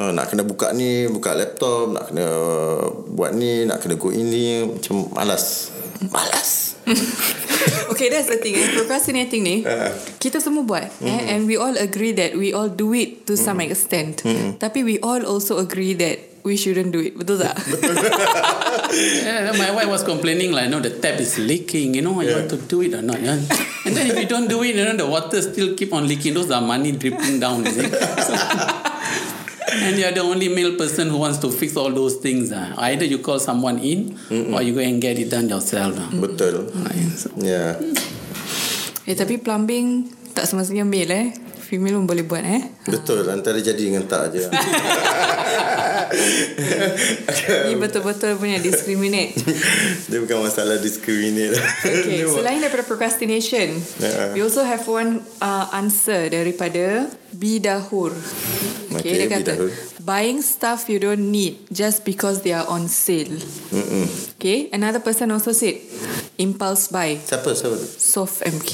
[0.00, 2.26] uh, nak kena buka ni buka laptop nak kena
[3.12, 5.72] buat ni nak kena go ini macam malas
[6.08, 6.76] malas
[7.92, 8.68] okay that's the thing eh.
[8.76, 9.88] procrastinating ni uh.
[10.20, 11.08] kita semua buat mm-hmm.
[11.08, 11.32] eh?
[11.32, 13.44] and we all agree that we all do it to mm-hmm.
[13.44, 14.56] some extent mm-hmm.
[14.60, 17.14] tapi we all also agree that we shouldn't do it.
[17.14, 17.54] Betul tak?
[19.24, 21.94] yeah, my wife was complaining like, no, the tap is leaking.
[21.94, 22.30] You know, yeah.
[22.30, 23.18] you want to do it or not?
[23.22, 23.38] Yeah?
[23.86, 26.34] And then if you don't do it, you know, the water still keep on leaking.
[26.34, 27.66] Those are money dripping down.
[27.66, 27.72] You
[28.26, 28.38] see?
[29.72, 32.52] and you're the only male person who wants to fix all those things.
[32.52, 32.74] Uh.
[32.78, 34.54] Either you call someone in Mm-mm.
[34.54, 35.98] or you go and get it done yourself.
[35.98, 36.10] Uh.
[36.20, 36.70] Betul.
[37.16, 37.30] So.
[37.36, 37.78] Yeah.
[39.02, 41.28] Eh, tapi plumbing tak semestinya male eh.
[41.72, 42.68] Female pun boleh buat eh.
[42.84, 43.24] Betul.
[43.32, 44.44] Antara jadi dengan tak je.
[47.72, 49.32] Ini betul-betul punya discriminate.
[50.12, 51.56] Dia bukan masalah discriminate.
[51.80, 54.36] Okay, selain daripada procrastination, yeah.
[54.36, 58.12] we also have one uh, answer daripada Bidahur.
[58.92, 59.72] Okay, Okay, dia kata Bidahul.
[60.04, 63.38] Buying stuff you don't need just because they are on sale.
[63.70, 64.06] Mm-mm.
[64.36, 65.78] Okay, another person also said
[66.38, 67.16] impulse buy.
[67.22, 67.54] Siapa?
[67.54, 67.78] Siapa?
[67.78, 68.70] Soft MK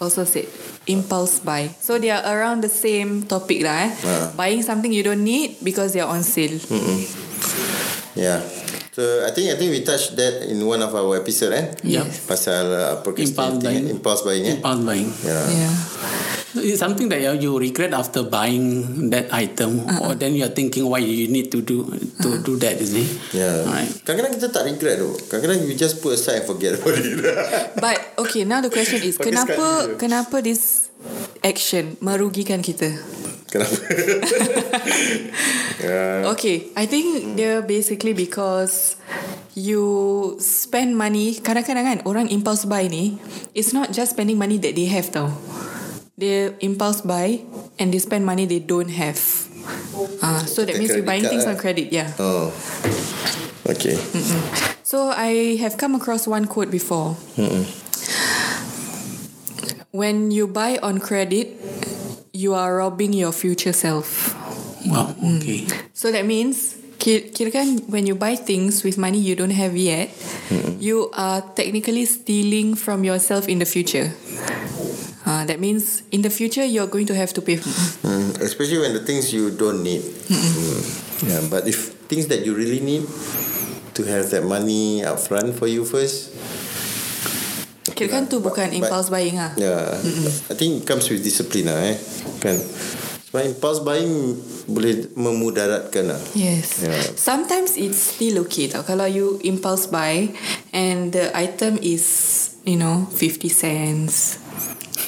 [0.00, 0.46] also said
[0.86, 1.72] impulse buy.
[1.80, 3.88] So they are around the same topic lah.
[3.88, 3.90] Eh?
[4.04, 4.26] Ah.
[4.36, 6.60] Buying something you don't need because they are on sale.
[6.68, 7.00] Mm-mm.
[8.16, 8.40] Yeah.
[8.96, 11.68] So I think I think we touched that in one of our episode eh.
[11.84, 12.24] Yes.
[12.24, 14.48] Pasal uh, procrastinating, Impulse buying.
[14.48, 14.54] impulse buying eh.
[14.56, 15.08] Impulse buying.
[15.20, 15.44] Yeah.
[15.52, 15.74] Yeah.
[16.64, 21.04] It's something that you- regret after buying that item, or then you are thinking why
[21.04, 21.84] you need to do
[22.24, 23.04] to do that, is it?
[23.36, 23.68] Yeah.
[23.68, 23.92] Right.
[24.00, 25.12] Kadang-kadang kita tak regret tu.
[25.28, 27.20] Kadang-kadang you just put aside and forget about it.
[27.84, 30.88] But okay, now the question is kenapa kenapa this
[31.44, 32.96] action merugikan kita?
[33.46, 33.78] Kenapa?
[35.86, 36.30] yeah.
[36.34, 38.98] Okay, I think they're basically because
[39.54, 41.38] you spend money.
[41.38, 43.22] Kadang-kadang kan orang impulse buy ni,
[43.54, 45.30] it's not just spending money that they have tau.
[46.18, 47.44] They impulse buy
[47.78, 49.20] and they spend money they don't have.
[50.22, 51.54] Ah, so that means you buying things lah.
[51.54, 52.12] on credit, yeah.
[52.18, 52.50] Oh.
[53.66, 53.98] Okay.
[54.86, 57.18] So I have come across one quote before.
[59.90, 61.58] When you buy on credit,
[62.36, 64.36] you are robbing your future self.
[64.84, 65.16] Wow.
[65.40, 65.64] Okay.
[65.96, 69.72] So that means ki- kira kan when you buy things with money you don't have
[69.72, 70.12] yet,
[70.78, 74.12] you are technically stealing from yourself in the future.
[75.26, 77.56] Uh, that means in the future you're going to have to pay.
[77.58, 80.04] Mm, especially when the things you don't need.
[80.30, 81.26] Mm.
[81.26, 83.02] Yeah, but if things that you really need
[83.98, 86.30] to have that money up front for you first.
[87.96, 89.56] Kira kan tu But- bukan but- impulse buying ah.
[89.56, 89.96] Yeah,
[90.52, 91.96] I think it comes with discipline lah eh.
[92.44, 92.60] Kan.
[93.26, 94.36] Sebab impulse buying
[94.68, 96.20] boleh memudaratkan lah.
[96.36, 96.84] Yes.
[96.84, 97.00] Yeah.
[97.16, 98.84] Sometimes it's still okay tau.
[98.84, 100.28] Kalau you impulse buy
[100.70, 102.04] and the item is,
[102.68, 104.36] you know, 50 cents,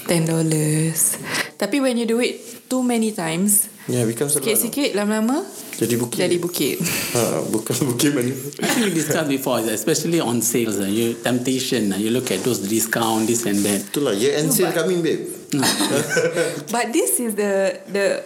[0.08, 1.20] 10 dollars.
[1.60, 4.44] Tapi when you do it too many times, Yeah, becomes a lot.
[4.44, 5.48] sikit-sikit lama-lama
[5.78, 6.20] Jadi bukit.
[6.20, 6.76] jadi bukit.
[7.16, 8.28] Ha, bukan bukit mana.
[8.60, 10.76] I think we discussed before, especially on sales.
[10.76, 11.88] Uh, you temptation.
[11.88, 13.80] Uh, you look at those discount, this and that.
[13.88, 15.24] Itulah year end sale coming babe.
[16.74, 18.20] But this is the the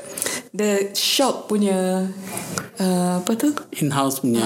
[0.50, 2.10] the shop punya
[2.82, 3.54] uh, apa tu?
[3.78, 4.42] In-house punya.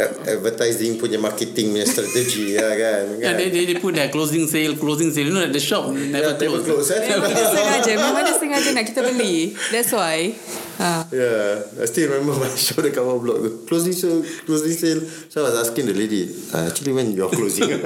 [0.00, 3.20] A- Advertising punya marketing punya strategi ya kan.
[3.20, 3.32] Yeah, kan?
[3.36, 5.28] they, they, they put their closing sale, closing sale.
[5.28, 6.64] You know, at the shop never Yeah, close.
[6.64, 7.04] close, eh?
[7.04, 9.52] Memang dia sengaja, memang dia sengaja nak kita beli.
[9.68, 10.32] That's why.
[10.76, 13.50] Uh, Yeah, I still remember my show dekat bawah blog tu.
[13.64, 15.00] Closing sale, closing sale.
[15.28, 17.68] So I was asking the lady, uh, actually when you're closing?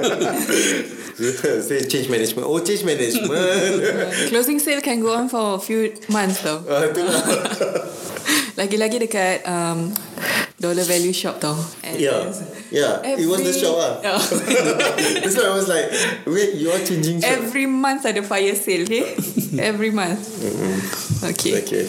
[1.61, 2.47] Say change management.
[2.47, 3.31] Oh, change management.
[4.31, 6.43] closing sale can go on for a few months.
[6.43, 6.57] Ah,
[6.91, 7.21] tu lah.
[8.55, 9.89] Lagi-lagi dekat um,
[10.57, 11.55] dollar value shop tau.
[11.81, 12.27] And Yeah,
[12.69, 12.99] yeah.
[13.03, 13.93] It was the Every- shop ah.
[14.03, 14.19] Yeah.
[15.23, 15.87] That's why I was like,
[16.27, 17.31] wait, you are changing shop.
[17.31, 19.15] Every month ada fire sale, okay?
[19.71, 20.21] Every month.
[21.23, 21.63] Okay.
[21.63, 21.85] Okay.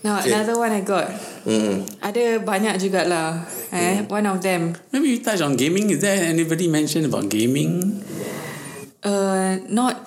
[0.00, 0.32] Now Okay.
[0.32, 1.12] another one I got.
[1.44, 1.84] Mm.
[2.00, 3.44] Ada banyak jugalah.
[3.70, 4.74] Eh, one of them.
[4.90, 5.92] Maybe you touch on gaming.
[5.92, 8.00] Is there anybody mentioned about gaming?
[9.00, 10.04] Uh, not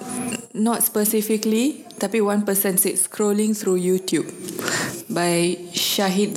[0.54, 4.28] not specifically, tapi one person said scrolling through YouTube
[5.08, 6.36] by Shahid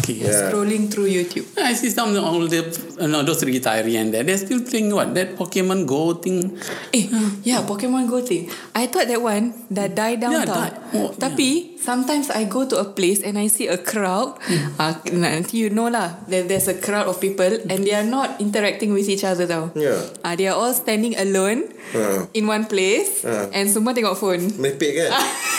[0.00, 0.24] Okay.
[0.24, 0.48] Yeah.
[0.48, 1.44] Scrolling through YouTube.
[1.60, 5.36] I see some older, you know, those retiree and that they're still playing what that
[5.36, 6.56] Pokemon Go thing.
[6.96, 7.08] Eh,
[7.44, 8.48] yeah, Pokemon Go thing.
[8.74, 10.64] I thought that one dah die down Yeah, tau.
[10.96, 14.40] Oh, Tapi sometimes I go to a place and I see a crowd.
[14.80, 18.40] Uh, nanti you know lah, there, there's a crowd of people and they are not
[18.40, 19.68] interacting with each other tau.
[19.76, 20.00] Yeah.
[20.24, 22.30] Uh, they are all standing alone Uh.
[22.32, 23.50] in one place Uh.
[23.52, 24.46] and semua tengok phone.
[24.56, 25.10] Merepek kan?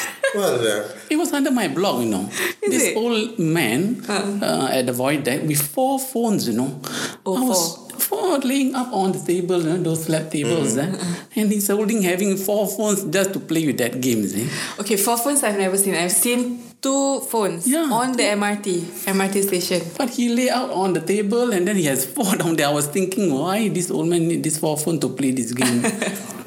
[1.09, 2.29] It was under my blog, you know.
[2.61, 2.97] Is this it?
[2.97, 6.79] old man uh, at the void deck with four phones, you know.
[7.25, 10.91] Oh, I was four laying up on the table, you know, those lap tables, eh?
[11.35, 14.47] and he's holding, having four phones just to play with that game, see.
[14.79, 15.95] Okay, four phones I've never seen.
[15.95, 17.89] I've seen two phones Yeah.
[17.91, 19.81] on the MRT, MRT station.
[19.97, 22.67] But he lay out on the table and then he has four down there.
[22.67, 25.83] I was thinking, why this old man need this four phone to play this game?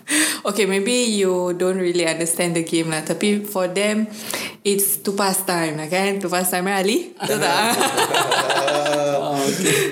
[0.44, 3.00] Okay, maybe you don't really understand the game lah.
[3.00, 4.04] Tapi for them,
[4.64, 6.16] it's to pass time lah kan?
[6.24, 6.98] To pass time, eh, Ali?
[7.20, 7.76] Betul tak?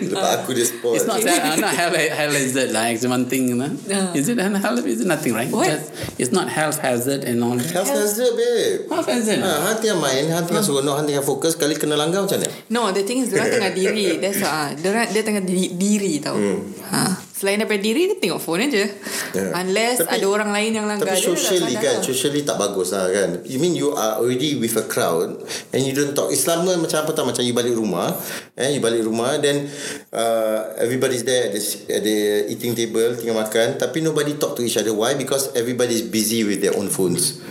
[0.09, 0.97] Lepas aku dia sport.
[0.97, 3.69] it's not uh, not hell, hell hazard like it's one thing, you know?
[3.85, 4.17] Yeah.
[4.17, 5.53] Is it hell is it nothing, right?
[5.53, 5.69] What?
[5.69, 7.69] Just, it's not health hazard and all that.
[7.69, 8.89] Health hazard babe.
[8.89, 9.45] Health hazard.
[9.45, 12.49] Ha, hang tengah main, hang tengah seronok, hang tengah fokus, kali kena langgar macam mana?
[12.73, 14.17] No, the thing is, dia tengah diri.
[14.17, 14.73] That's why.
[14.81, 16.41] Dia, dia tengah di, diri tau.
[16.89, 17.33] Ha.
[17.43, 18.87] Selain daripada diri, dia tengok phone aja.
[19.35, 19.51] Yeah.
[19.51, 21.11] Unless Tapi- ada orang lain yang langgar.
[21.11, 22.05] Tapi dia socially sadar kan lah.
[22.07, 25.42] Socially tak bagus lah kan You mean you are already with a crowd
[25.75, 26.31] And you don't talk.
[26.31, 27.27] Selama macam apa tau?
[27.27, 28.14] Macam you balik rumah
[28.55, 29.66] eh, You balik rumah Then
[30.14, 34.62] uh, Everybody's there at the, at the eating table Tengah makan Tapi nobody talk to
[34.62, 34.94] each other.
[34.94, 35.18] Why?
[35.18, 37.42] Because everybody's busy with their own phones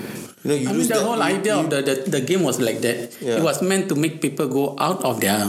[0.41, 2.41] You know, you I mean, the whole you- idea you- of the, the the game
[2.41, 3.13] was like that.
[3.21, 3.37] Yeah.
[3.37, 5.45] It was meant to make people go out of their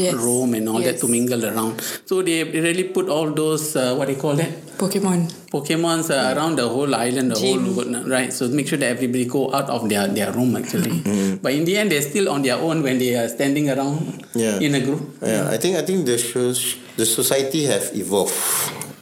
[0.00, 0.16] Yes.
[0.16, 1.76] room and all that to mingle around.
[2.08, 4.48] So they really put all those uh, what do you call that
[4.80, 5.28] Pokemon.
[5.52, 7.68] Pokemons uh, around the whole island, the Gym.
[7.68, 8.32] whole world, right?
[8.32, 11.04] So make sure that everybody go out of their, their room actually.
[11.44, 14.56] But in the end, they're still on their own when they are standing around Yeah.
[14.56, 15.20] in a group.
[15.20, 18.32] Yeah, I think I think the shows the society have evolved.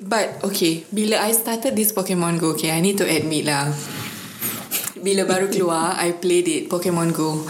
[0.03, 3.69] But okay, bila I started this Pokemon Go, okay, I need to admit lah.
[5.03, 7.47] Bila baru keluar, I played it, Pokemon Go.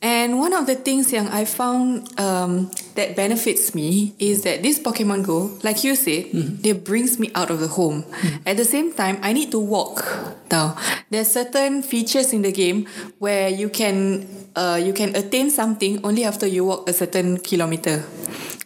[0.00, 4.80] And one of the things yang I found um, that benefits me is that this
[4.80, 8.04] Pokemon Go, like you said, they brings me out of the home.
[8.46, 10.00] At the same time, I need to walk.
[10.48, 10.74] Tau.
[11.10, 12.88] There's certain features in the game
[13.20, 18.02] where you can uh, you can attain something only after you walk a certain kilometer.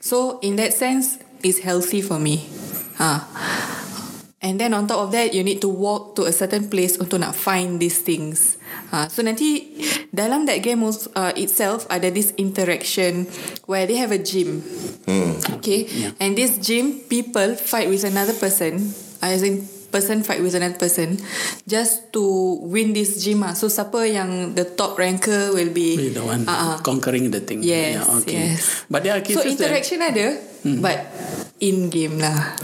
[0.01, 2.47] So in that sense, it's healthy for me.
[2.97, 3.84] Ha.
[4.45, 7.25] And then on top of that, you need to walk to a certain place untuk
[7.25, 8.61] nak find these things.
[8.93, 9.09] Ha.
[9.09, 9.81] So nanti
[10.13, 13.25] dalam that game uh, itself ada this interaction
[13.65, 14.61] where they have a gym.
[15.59, 15.89] Okay.
[16.21, 18.93] And this gym, people fight with another person.
[19.25, 21.17] uh, As in person fight with another person
[21.71, 22.21] just to
[22.67, 23.55] win this gym ah.
[23.55, 26.83] So siapa yang the top ranker will be the one ah.
[26.83, 27.63] conquering the thing.
[27.65, 28.59] Yes, Yeah, okay.
[28.59, 28.85] yes.
[28.91, 30.37] But there are So cases that, interaction ada
[30.83, 30.99] but
[31.63, 32.59] in game lah.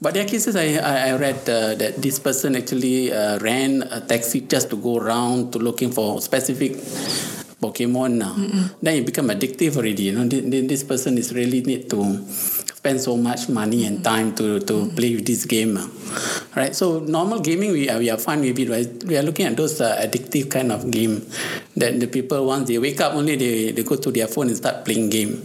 [0.00, 3.82] But there are cases I I, I read uh, that this person actually uh, ran
[3.84, 6.72] a taxi just to go around to looking for specific
[7.60, 8.32] Pokemon now.
[8.80, 10.04] Then it become addictive already.
[10.08, 12.24] You know, this, this person is really need to
[12.80, 15.76] spend so much money and time to to play with this game.
[16.56, 16.74] Right.
[16.74, 18.72] So normal gaming we are we are fine with it.
[18.72, 18.88] Right?
[19.04, 21.28] We are looking at those uh, addictive kind of game
[21.76, 24.58] that the people once they wake up only they they go to their phone and
[24.58, 25.38] start playing game,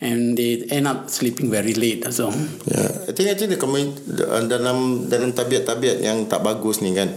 [0.00, 2.04] and they end up sleeping very late.
[2.12, 2.28] So.
[2.68, 3.96] Yeah, I think I think the community
[4.44, 7.08] dalam dalam tabiat-tabiat yang tak bagus ni kan.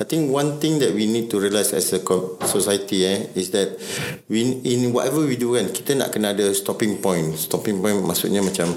[0.00, 2.00] I think one thing that we need to realise as a
[2.48, 3.78] society eh is that
[4.26, 7.36] we in whatever we do kan kita nak kena ada stopping point.
[7.38, 8.74] Stopping point maksudnya macam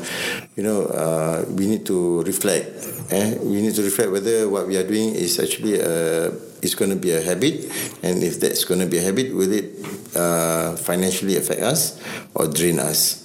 [0.53, 2.69] you know uh, we need to reflect.
[3.09, 6.29] Eh, we need to reflect whether what we are doing is actually a
[6.63, 7.67] is going to be a habit,
[8.01, 9.75] and if that's going to be a habit, will it
[10.15, 11.99] uh, financially affect us
[12.33, 13.23] or drain us?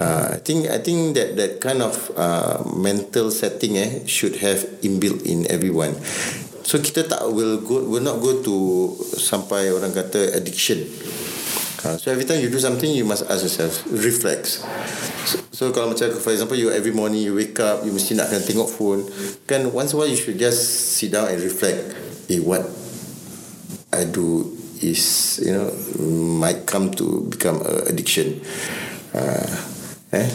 [0.00, 4.64] Uh, I think I think that that kind of uh, mental setting eh should have
[4.80, 5.92] inbuilt in everyone.
[6.64, 8.54] So kita tak will go will not go to
[9.18, 10.86] sampai orang kata addiction.
[11.80, 14.60] Uh, so every time you do something you must ask yourself reflex.
[15.24, 18.28] So, so kalau macam for example you every morning you wake up you mesti nak
[18.28, 19.04] kena tengok phone
[19.48, 20.60] kan once a while you should just
[20.96, 22.09] sit down and reflect.
[22.30, 22.62] Eh what
[23.92, 25.74] I do is you know
[26.38, 28.40] might come to become a addiction.
[29.12, 29.46] Uh,
[30.12, 30.30] eh?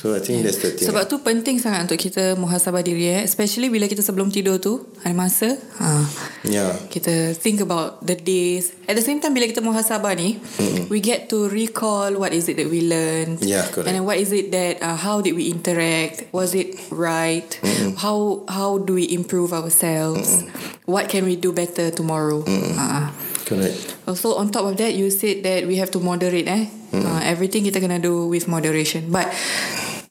[0.00, 0.88] So I think that's the thing.
[0.88, 3.20] Sebab tu penting sangat untuk kita muhasabah diri eh.
[3.20, 6.08] Especially bila kita sebelum tidur tu Ada masa ha,
[6.40, 6.72] yeah.
[6.88, 10.88] Kita think about the days At the same time bila kita muhasabah ni mm-hmm.
[10.88, 13.92] We get to recall What is it that we learned Yeah, correct.
[13.92, 18.00] And then what is it that uh, How did we interact Was it right mm-hmm.
[18.00, 20.88] How How do we improve ourselves mm-hmm.
[20.88, 22.72] What can we do better tomorrow mm-hmm.
[22.80, 23.12] uh,
[23.44, 24.00] Correct.
[24.08, 27.04] Also on top of that You said that We have to moderate eh mm.
[27.04, 29.28] uh, Everything kita kena do With moderation But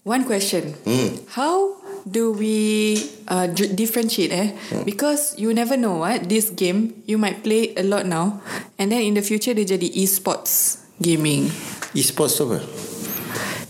[0.09, 0.73] One question.
[0.89, 1.21] Mm.
[1.37, 2.97] How do we
[3.29, 4.57] uh, differentiate eh?
[4.81, 8.41] Because you never know what This game You might play a lot now
[8.81, 11.53] And then in the future Dia jadi e-sports Gaming.
[11.93, 12.65] E-sports tu apa?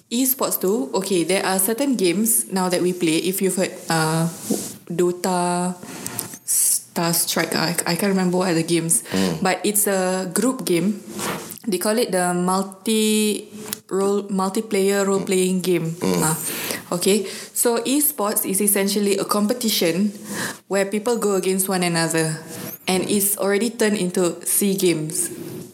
[0.07, 3.19] E-sports tu Okay there are certain games Now that we play.
[3.19, 4.31] If you've heard uh,
[4.87, 5.75] Dota
[6.99, 9.39] Star Strike I, I can't remember what are the games mm.
[9.41, 10.99] But it's a group game.
[11.67, 13.47] They call it the multi
[13.89, 15.63] role multiplayer role playing mm.
[15.63, 15.87] game.
[16.01, 16.21] Mm.
[16.23, 16.35] Ah,
[16.95, 20.11] okay, so esports is essentially a competition
[20.67, 22.37] where people go against one another,
[22.87, 25.29] and it's already turned into sea games.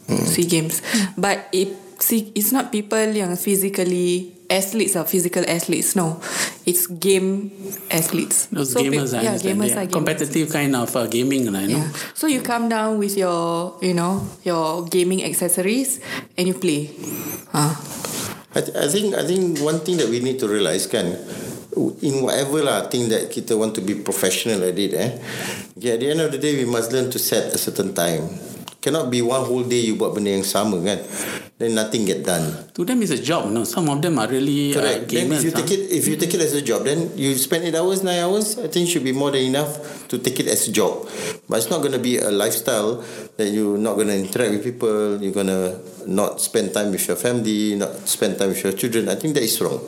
[0.06, 0.82] Sea games,
[1.16, 5.96] but it see it's not people yang physically athletes or physical athletes.
[5.96, 6.20] No,
[6.64, 7.50] it's game
[7.90, 8.46] athletes.
[8.52, 9.92] Those So pe- gamers, I yeah, gamers They are gamers.
[9.92, 11.82] competitive kind of uh, gaming, lah, you know.
[11.82, 11.90] Yeah.
[12.14, 15.98] So you come down with your, you know, your gaming accessories
[16.38, 16.90] and you play.
[17.52, 17.74] Ah.
[18.56, 21.12] I, th- I think I think one thing that we need to realise kan
[22.00, 25.12] in whatever lah thing that kita want to be professional at it eh
[25.76, 28.24] okay, at the end of the day we must learn to set a certain time
[28.86, 31.02] cannot be one whole day you buat benda yang sama kan
[31.58, 33.48] then nothing get done To them, it's a job.
[33.48, 35.08] No, some of them are really uh, Correct.
[35.08, 35.40] then gamers.
[35.40, 35.64] if you huh?
[35.64, 38.20] take it if you take it as a job, then you spend eight hours, nine
[38.20, 38.60] hours.
[38.60, 39.80] I think should be more than enough
[40.12, 41.08] to take it as a job.
[41.48, 43.00] But it's not going to be a lifestyle
[43.40, 45.16] that you're not going to interact with people.
[45.24, 49.08] You're going to not spend time with your family, not spend time with your children.
[49.08, 49.80] I think that is wrong.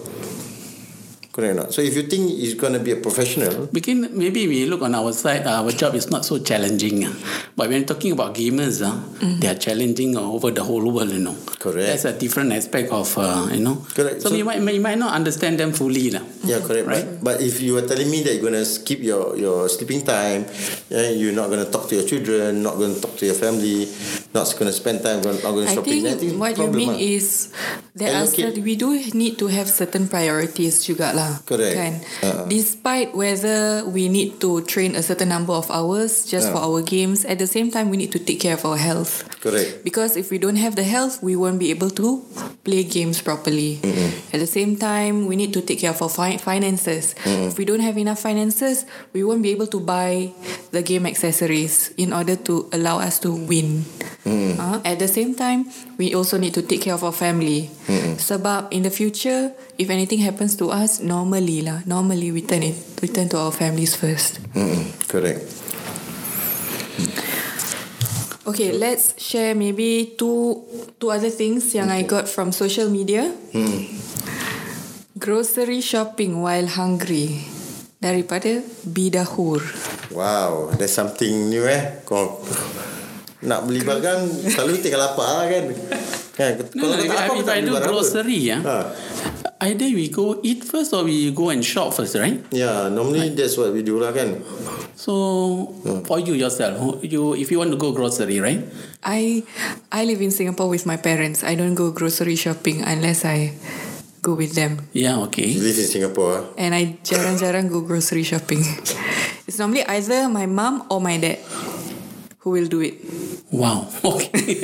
[1.39, 1.71] Correct or not?
[1.71, 4.91] So if you think he's going to be a professional, Begin, maybe we look on
[4.99, 7.07] our side, uh, our job is not so challenging.
[7.07, 7.15] uh.
[7.55, 8.91] But when talking about gamers, uh,
[9.39, 11.39] they are challenging over the whole world, you know.
[11.63, 11.87] Correct.
[11.87, 13.87] That's a different aspect of, uh, you know.
[13.95, 14.19] Correct.
[14.23, 16.11] So, So- you, might, you might not understand them fully.
[16.11, 16.27] lah.
[16.43, 16.87] Yeah, correct.
[16.91, 17.07] Right.
[17.23, 20.03] But, but if you are telling me that you're going to skip your, your sleeping
[20.03, 20.43] time,
[20.91, 23.39] yeah, you're not going to talk to your children, not going to talk to your
[23.39, 23.87] family,
[24.35, 26.95] not going to spend time, not going to I shopping, think then what you mean
[26.95, 26.99] lah.
[26.99, 27.53] is
[27.95, 28.55] there are Allocate.
[28.59, 31.28] certain, we do need to have certain priorities juga lah.
[31.45, 31.75] Correct.
[31.75, 31.93] Kan?
[32.23, 32.45] Uh-uh.
[32.47, 36.55] Despite whether we need to train a certain number of hours just Yeah.
[36.57, 39.25] for our games, at the same time we need to take care of our health.
[39.39, 39.83] Correct.
[39.83, 42.23] Because if we don't have the health, we won't be able to
[42.65, 43.79] play games properly.
[44.35, 47.15] At the same time, we need to take care of our fi- finances.
[47.25, 50.35] If we don't have enough finances, we won't be able to buy
[50.75, 53.87] the game accessories in order to allow us to win.
[54.29, 55.65] Uh, at the same time,
[55.97, 57.71] we also need to take care of our family.
[58.19, 62.75] Sebab in the future, if anything happens to us, normally lah, normally we turn it,
[63.01, 64.43] we turn to our families first.
[64.53, 64.91] Mm-mm.
[65.07, 65.47] Correct.
[68.49, 70.65] Okay, let's share maybe two
[70.99, 73.29] two other things yang I got from social media.
[75.19, 77.45] Grocery shopping while hungry
[78.01, 79.61] daripada Bidahur.
[80.15, 82.01] Wow, there's something new eh.
[82.09, 82.41] Kau
[83.45, 85.65] nak beli barang selalu tengah lapar lah kan.
[86.39, 86.55] Kan?
[86.79, 87.87] No, no, tak lapar, I, kau if tak I beli do apa.
[87.91, 88.79] grocery, yeah, Ha.
[89.61, 92.39] Either we go eat first or we go and shop first, right?
[92.51, 94.43] Yeah, normally that's what we do lah kan.
[94.95, 95.75] So
[96.07, 98.63] for you yourself, you if you want to go grocery, right?
[99.03, 99.43] I
[99.91, 101.43] I live in Singapore with my parents.
[101.43, 103.55] I don't go grocery shopping unless I
[104.23, 104.83] go with them.
[104.93, 105.49] Yeah, You okay.
[105.55, 106.43] live in Singapore.
[106.43, 106.43] ah.
[106.59, 108.63] And I jarang-jarang go grocery shopping.
[109.49, 111.39] It's normally either my mum or my dad
[112.49, 112.97] who will do it.
[113.53, 113.85] Wow.
[114.09, 114.57] Okay.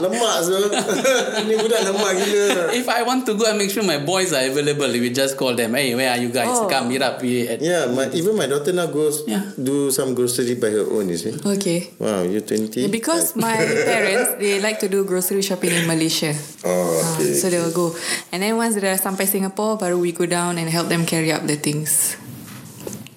[0.00, 0.56] Lemak so.
[1.48, 2.72] Ni budak lemak gila.
[2.72, 5.52] if I want to go and make sure my boys are available, we just call
[5.52, 5.76] them.
[5.76, 6.48] Hey, where are you guys?
[6.48, 6.64] Oh.
[6.64, 7.20] Come meet up.
[7.20, 9.44] We at Yeah, my, even my daughter now goes Yeah.
[9.60, 11.36] do some grocery by her own, you see.
[11.36, 11.92] Okay.
[12.00, 12.88] Wow, you're 20?
[12.88, 13.56] Because my
[13.88, 16.32] parents they like to do grocery shopping in Malaysia.
[16.64, 16.72] Oh,
[17.04, 17.34] Ah, okay.
[17.36, 17.92] so they will go.
[18.32, 21.44] And then once dah sampai Singapore, baru we go down and help them carry up
[21.44, 22.16] the things.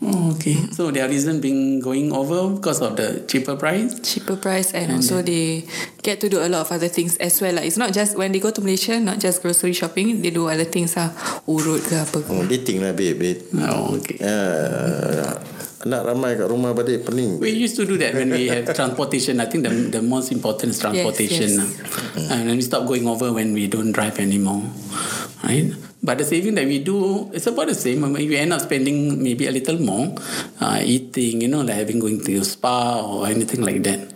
[0.08, 0.55] Oh, okay.
[0.72, 3.99] So their reason being going over because of the cheaper price.
[3.99, 5.68] Cheaper price and also they
[6.01, 7.53] get to do a lot of other things as well.
[7.53, 10.47] Like it's not just when they go to Malaysia, not just grocery shopping, they do
[10.47, 11.12] other things lah.
[11.43, 12.24] Urut ke apa.
[12.32, 13.20] Oh, dating lah, babe.
[13.20, 13.43] babe.
[13.68, 14.16] Oh, okay.
[14.24, 15.36] Uh,
[15.84, 17.39] anak ramai kat rumah balik pening.
[17.39, 19.39] We used to do that when we have transportation.
[19.43, 21.51] I think the the most important is transportation.
[21.60, 21.80] yes.
[22.16, 24.64] uh, And then we stop going over when we don't drive anymore.
[25.43, 25.87] Right?
[26.02, 28.04] But the saving that we do, it's about the same.
[28.04, 30.16] I mean, we end up spending maybe a little more
[30.62, 34.14] uh, eating, you know, like having going to a spa or anything like that.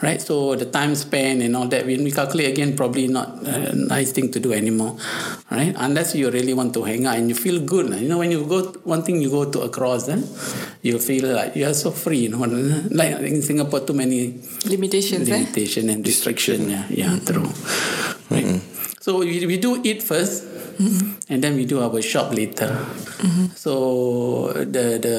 [0.00, 0.22] Right?
[0.22, 4.12] So the time spent and all that, when we calculate again, probably not a nice
[4.12, 4.96] thing to do anymore.
[5.50, 5.74] Right?
[5.76, 7.90] Unless you really want to hang out and you feel good.
[8.00, 10.26] You know, when you go, one thing you go to across, then
[10.82, 12.18] you feel like you are so free.
[12.18, 12.46] You know,
[12.90, 15.92] like in Singapore, too many Limitations eh.
[15.92, 16.70] and restriction.
[16.70, 17.50] Yeah, yeah, true.
[18.30, 18.60] Right.
[19.00, 20.02] So we, we do eat
[20.76, 22.70] 1st and then we do our shop later.
[23.56, 25.16] So the the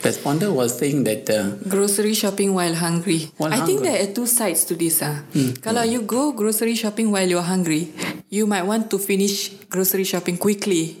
[0.00, 3.30] responder was saying that uh, Grocery shopping while hungry.
[3.36, 5.04] While I think there are two sides to this.
[5.04, 5.20] Ah,
[5.60, 7.92] Kalau you go grocery shopping while you're hungry,
[8.32, 10.96] you might want to finish grocery shopping quickly.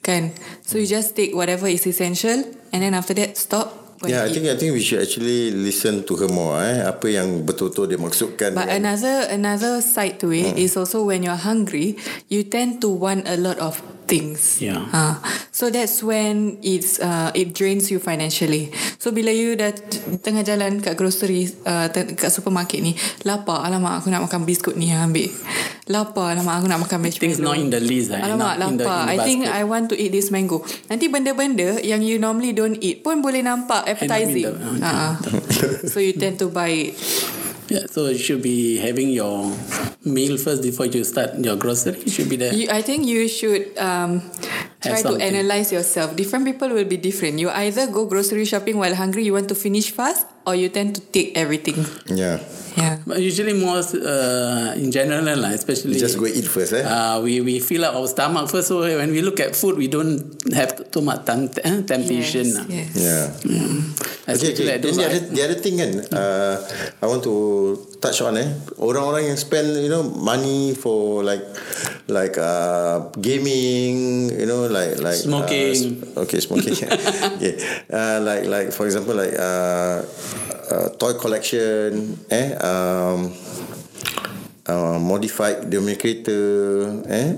[0.00, 0.32] Kan?
[0.64, 3.83] So you just take whatever is essential and then after that stop.
[4.04, 6.60] And Yeah, I think I think we should actually listen to her more.
[6.60, 8.52] Eh, apa yang betul-betul dia maksudkan.
[8.52, 11.96] But dengan- another another side to it is also when you're hungry,
[12.28, 14.60] you tend to want a lot of things.
[14.60, 14.84] Yeah.
[14.92, 15.20] Ha.
[15.50, 18.70] So that's when it's uh, it drains you financially.
[19.00, 19.72] So bila you dah
[20.20, 22.94] tengah jalan kat grocery uh, kat supermarket ni,
[23.24, 25.28] lapar, alamak aku nak makan biskut ni ambil.
[25.84, 27.20] Lapar, alamak aku nak makan marshmallow.
[27.20, 28.08] things not in the list.
[28.08, 29.40] eh, Alamak not in the, in lapar the I think.
[29.44, 33.44] I want to eat this mango Nanti benda-benda Yang you normally don't eat Pun boleh
[33.44, 34.48] nampak Appetizing
[34.80, 35.20] Ha.
[35.92, 36.96] So you tend to buy it
[37.68, 39.48] Yeah, so you should be having your
[40.04, 41.96] meal first before you start your grocery.
[41.96, 42.52] It should be there.
[42.52, 44.20] You, I think you should um,
[44.82, 46.14] try to analyze yourself.
[46.14, 47.38] Different people will be different.
[47.38, 50.96] You either go grocery shopping while hungry, you want to finish fast, or you tend
[50.96, 51.86] to take everything.
[52.06, 52.40] Yeah.
[52.76, 52.98] Yeah.
[53.06, 56.82] But usually most uh, in general lah, especially You just go eat first, eh?
[56.82, 58.66] uh, we we fill up our stomach first.
[58.68, 60.20] So when we look at food, we don't
[60.52, 62.44] have much tempt- eh, temptation.
[62.46, 62.66] Yes, lah.
[62.68, 62.90] yes.
[62.94, 63.26] Yeah.
[64.24, 64.66] Okay, Especially okay.
[64.70, 66.54] like Then the other, the thing kan, uh,
[67.00, 67.34] I want to
[68.00, 68.48] touch on eh,
[68.80, 71.44] orang-orang yang spend you know money for like
[72.08, 76.04] like uh, gaming, you know like like Smoking.
[76.16, 76.72] Uh, okay, smoking.
[77.36, 77.54] okay,
[77.92, 80.00] uh, like like for example like uh,
[80.72, 83.28] uh, toy collection, eh, um,
[84.68, 86.40] uh, modified dia punya kereta,
[87.08, 87.30] eh.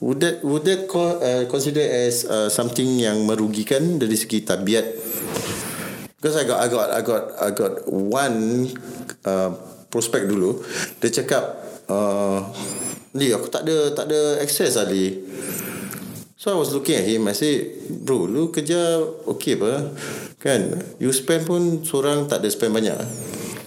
[0.00, 4.84] Would that would that call, uh, consider as uh, something yang merugikan dari segi tabiat?
[6.16, 8.68] Because I got I got I got I got one
[9.24, 9.50] uh,
[9.92, 10.60] prospect dulu.
[10.98, 11.44] Dia cakap,
[11.86, 12.50] uh,
[13.14, 15.22] ni aku tak ada tak ada access Ali.
[16.36, 19.88] So I was looking at him I say Bro lu kerja Okay apa
[20.36, 22.94] Kan You spend pun Seorang tak ada spend banyak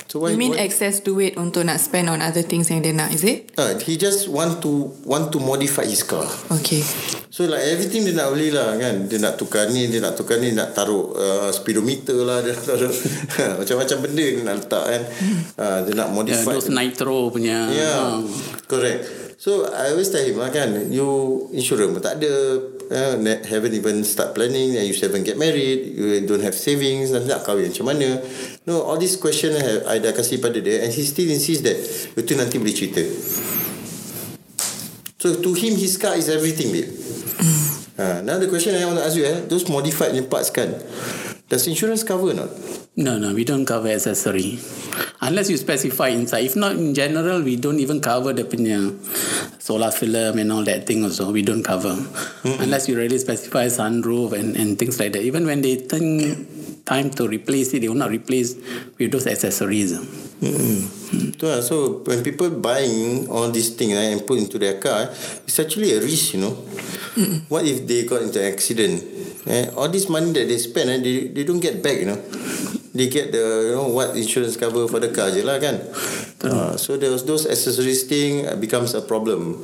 [0.10, 2.98] So why You mean why, excess duit untuk nak spend on other things yang dia
[2.98, 3.54] nak, is it?
[3.62, 6.82] uh, He just want to Want to modify his car Okay.
[7.30, 10.42] So like everything dia nak beli lah kan Dia nak tukar ni Dia nak tukar
[10.42, 12.94] ni Nak taruh uh, speedometer lah Dia nak taruh
[13.62, 15.02] Macam-macam benda dia nak letak kan
[15.62, 17.70] uh, Dia nak Yeah, modify those nitro punya.
[17.70, 18.26] Yeah, uh,
[18.66, 19.29] correct.
[19.40, 22.60] So I always tell him lah kan, you insurance pun tak ada,
[22.92, 23.16] uh,
[23.48, 27.48] haven't even start planning, and you haven't get married, you don't have savings, nanti nak
[27.48, 28.20] kahwin macam mana?
[28.68, 31.80] No, all these question I, I dah kasih pada dia, and he still insists that
[32.20, 33.00] itu nanti boleh cerita.
[35.24, 36.92] So to him, his car is everything, babe.
[37.96, 40.76] uh, now the question I want to ask you, eh, those modified parts kan,
[41.48, 42.52] does insurance cover or not?
[43.00, 44.60] No, no, we don't cover accessory.
[45.30, 46.42] Unless you specify inside.
[46.50, 48.98] If not, in general, we don't even cover the punya
[49.62, 51.30] solar film and all that thing also.
[51.32, 51.94] We don't cover.
[52.44, 55.22] Unless you really specify sunroof and, and things like that.
[55.22, 58.58] Even when they think time to replace it, they will not replace
[58.98, 59.94] with those accessories.
[59.94, 61.38] Mm-hmm.
[61.46, 61.62] lah.
[61.62, 65.14] So when people buying all these things eh, and put into their car,
[65.46, 66.58] it's actually a risk, you know.
[67.14, 67.54] Mm-hmm.
[67.54, 69.06] What if they got into an accident?
[69.46, 72.18] Eh, all this money that they spend, eh, they they don't get back, you know.
[72.94, 75.78] They get the you know what insurance cover for the car je lah kan.
[76.42, 79.62] Uh, so those those accessories thing uh, becomes a problem.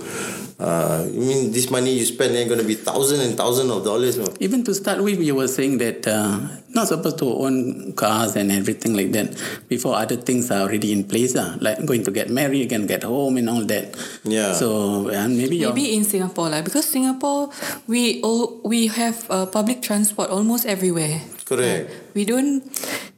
[0.56, 3.84] Uh, you mean this money you spend ain't going to be thousand and thousand of
[3.84, 4.24] dollars, no?
[4.40, 6.40] Even to start with, you were saying that uh,
[6.72, 9.36] not supposed to own cars and everything like that
[9.68, 11.36] before other things are already in place.
[11.36, 14.00] Uh, like going to get married, you can get home and all that.
[14.24, 14.56] Yeah.
[14.56, 17.52] So and maybe your Maybe in Singapore lah, because Singapore
[17.92, 21.20] we all we have uh, public transport almost everywhere.
[21.46, 21.94] Correct.
[22.18, 22.66] We don't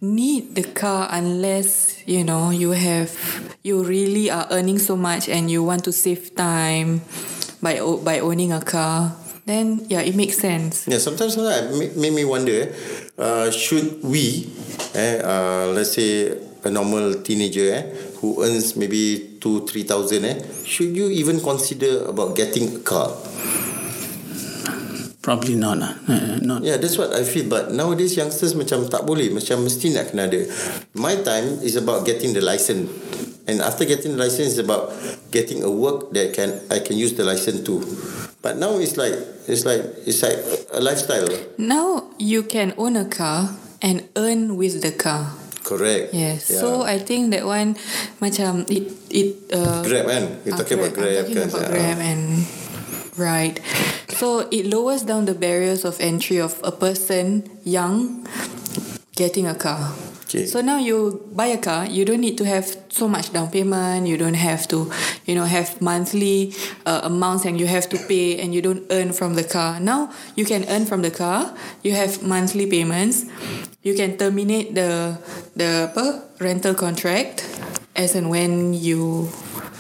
[0.04, 3.16] need the car unless you know you have
[3.64, 7.02] you really are earning so much and you want to save time
[7.64, 9.16] by by owning a car.
[9.48, 10.92] Then yeah, it makes sense.
[10.92, 12.68] Yeah, sometimes sometimes it make me wonder,
[13.16, 14.52] uh, should we,
[14.92, 16.36] eh, uh, let's say
[16.68, 17.84] a normal teenager eh,
[18.20, 20.36] who earns maybe two, three thousand, eh,
[20.68, 23.16] should you even consider about getting a car?
[25.28, 25.76] Probably not.
[25.84, 26.64] Uh, uh, not.
[26.64, 27.52] Yeah, that's what I feel.
[27.52, 30.48] But nowadays youngsters macam tak boleh, macam mesti nak kena ada.
[30.96, 32.88] My time is about getting the license.
[33.48, 34.92] And after getting the license is about
[35.36, 37.84] getting a work that can I can use the license to.
[38.40, 39.16] But now it's like
[39.52, 40.40] it's like it's like
[40.72, 41.28] a lifestyle.
[41.60, 43.52] Now you can own a car
[43.84, 45.32] and earn with the car.
[45.64, 46.12] Correct.
[46.16, 46.48] Yes.
[46.52, 46.64] Yeah.
[46.64, 47.76] So I think that one
[48.24, 50.24] macam it it uh, Grab kan?
[50.48, 51.28] You're Ah, talking about correct.
[51.28, 51.48] Grab I'm talking kan?
[51.52, 51.68] about.
[51.72, 52.22] Grab and
[53.18, 53.60] right.
[54.10, 58.28] So it lowers down the barriers of entry of a person young
[59.16, 59.94] getting a car.
[60.28, 60.46] Okay.
[60.46, 64.08] So now you buy a car, you don't need to have so much down payment.
[64.08, 64.92] You don't have to,
[65.26, 66.54] you know, have monthly
[66.86, 69.80] uh, amounts and you have to pay, and you don't earn from the car.
[69.80, 71.56] Now you can earn from the car.
[71.82, 73.24] You have monthly payments.
[73.84, 75.16] You can terminate the
[75.56, 77.48] the apa, rental contract
[77.96, 79.32] as and when you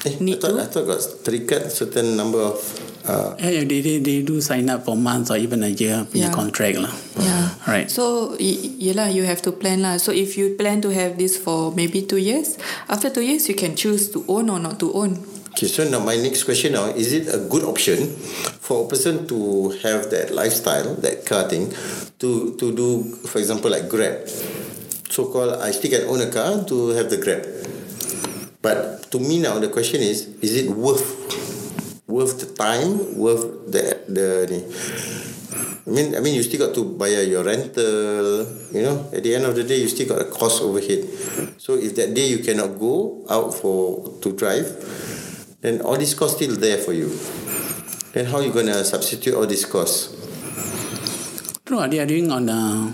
[0.05, 0.61] Eh, I need thought, to.
[0.61, 2.61] I thought got terikat certain number of
[3.07, 6.27] uh, Yeah, they, they, they do sign up for months or even a year punya
[6.29, 6.35] Yeah.
[6.35, 6.93] contract lah.
[7.19, 7.55] Yeah.
[7.67, 7.87] Right.
[7.91, 9.97] So y- yelah, you have to plan lah.
[9.97, 12.59] So if you plan to have this for maybe two years,
[12.91, 15.17] after two years you can choose to own or not to own.
[15.57, 18.13] Okay, so now my next question now is it a good option
[18.61, 21.73] for a person to have that lifestyle, that car thing,
[22.21, 24.29] to to do, for example, like Grab.
[25.09, 27.41] So called, I still can own a car to have the Grab.
[28.61, 31.01] But to me now, the question is, is it worth
[32.17, 34.59] worth the time, worth the the ni?
[35.87, 38.43] I mean, I mean, you still got to buy your rental.
[38.73, 41.05] You know, at the end of the day, you still got a cost overhead.
[41.61, 44.67] So if that day you cannot go out for to drive,
[45.61, 47.13] then all these costs still there for you.
[48.11, 50.17] Then how you gonna substitute all these costs?
[51.63, 52.91] True, they are doing on a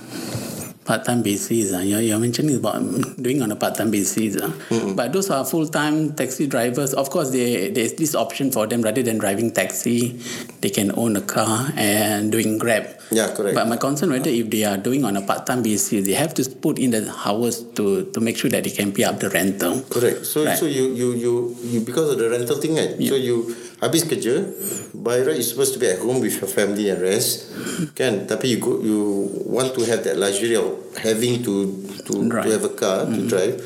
[0.85, 1.73] part-time basis.
[1.73, 1.79] Uh.
[1.79, 2.81] You're, you're mentioning about
[3.21, 4.35] doing on a part-time basis.
[4.35, 4.51] Uh.
[4.95, 6.93] But those are full-time taxi drivers.
[6.93, 10.19] Of course, they, there's this option for them rather than driving taxi,
[10.61, 12.87] they can own a car and doing Grab.
[13.13, 13.53] Yeah, correct.
[13.53, 16.43] But my concern whether if they are doing on a part-time basis, they have to
[16.49, 19.85] put in the hours to, to make sure that they can pay up the rental.
[19.85, 20.25] Correct.
[20.25, 20.57] So Right.
[20.57, 22.97] so you you you you because of the rental thing kan.
[23.05, 24.49] So you habis kerja,
[24.97, 27.53] by right you're supposed to be at home with your family and rest.
[27.93, 28.25] Kan?
[28.25, 31.69] Tapi you go you want to have that luxury of having to
[32.09, 32.49] to to Drive.
[32.49, 33.61] have a car to drive.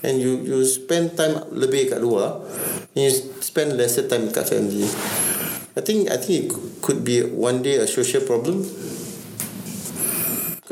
[0.00, 2.38] And you you spend time lebih kat luar
[2.94, 3.12] and you
[3.42, 4.86] spend lesser time kat family.
[5.78, 8.66] I think I think it could be one day a social problem.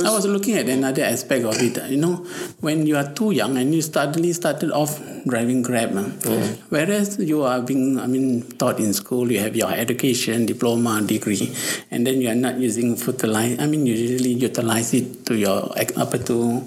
[0.02, 1.78] I was looking at another aspect of it.
[1.88, 2.26] You know,
[2.60, 6.02] when you are too young and you suddenly started off driving Grab, uh,
[6.68, 11.54] whereas you are being, I mean, taught in school, you have your education, diploma, degree,
[11.90, 13.58] and then you are not using fertilize.
[13.58, 16.60] I mean, you usually utilize it to your apa tu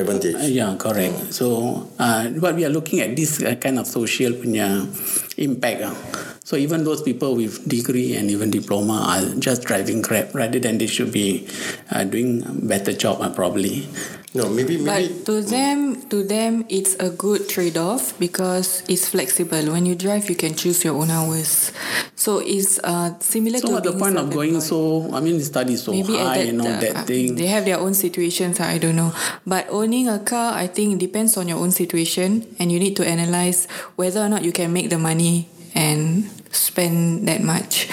[0.00, 0.34] Advantage.
[0.34, 1.36] Uh, yeah, correct.
[1.36, 4.88] So, uh, what we are looking at this uh, kind of social punya
[5.36, 5.84] impact.
[5.84, 6.31] Uh.
[6.44, 10.78] So, even those people with degree and even diploma are just driving Grab rather than
[10.78, 11.46] they should be
[11.90, 13.86] uh, doing a better job uh, probably.
[14.34, 19.60] No, maybe maybe But to them, to them, it's a good trade-off because it's flexible.
[19.70, 21.70] When you drive, you can choose your own hours.
[22.16, 25.10] So it's uh, similar So, to what the point of going self-employed.
[25.12, 27.36] so, I mean, the study so Maybe high that, and all uh, that thing.
[27.36, 28.58] They have their own situations.
[28.58, 29.12] I don't know.
[29.46, 33.06] But owning a car, I think, depends on your own situation, and you need to
[33.06, 37.88] analyze whether or not you can make the money and spend that much.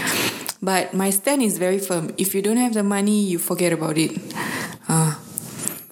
[0.62, 2.14] But my stand is very firm.
[2.18, 4.20] If you don't have the money, you forget about it.
[4.88, 5.16] Uh,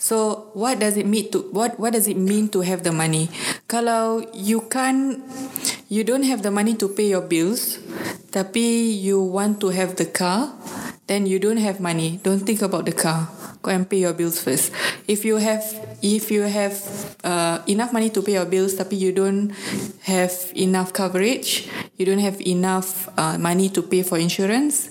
[0.08, 3.28] so what does it mean to what what does it mean to have the money?
[3.68, 5.20] Kalau you can't
[5.92, 7.84] you don't have the money to pay your bills,
[8.32, 10.56] tapi you want to have the car,
[11.12, 12.24] then you don't have money.
[12.24, 13.28] Don't think about the car.
[13.60, 14.72] Go and pay your bills first.
[15.12, 15.68] If you have
[16.00, 16.80] if you have
[17.28, 19.52] uh, enough money to pay your bills, tapi you don't
[20.08, 21.68] have enough coverage,
[22.00, 24.88] you don't have enough uh, money to pay for insurance,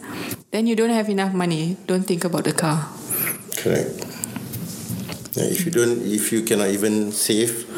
[0.53, 1.81] then you don't have enough money.
[1.89, 2.85] Don't think about the car.
[3.57, 4.16] correct.
[5.37, 7.69] Yeah, if you don't, if you cannot even save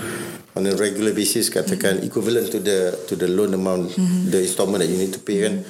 [0.54, 3.98] on a regular basis, katakan equivalent to the to the loan amount,
[4.30, 5.66] the installment that you need to pay, kan,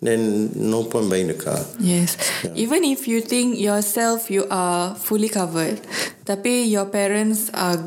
[0.00, 1.60] then no point buying the car.
[1.76, 2.16] Yes.
[2.56, 5.76] Even if you think yourself you are fully covered,
[6.24, 7.84] tapi your parents are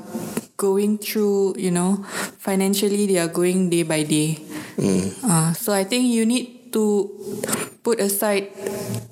[0.62, 2.06] going through, you know,
[2.38, 4.38] financially they are going day by day.
[5.26, 7.10] Uh, so I think you need to
[7.82, 8.54] put aside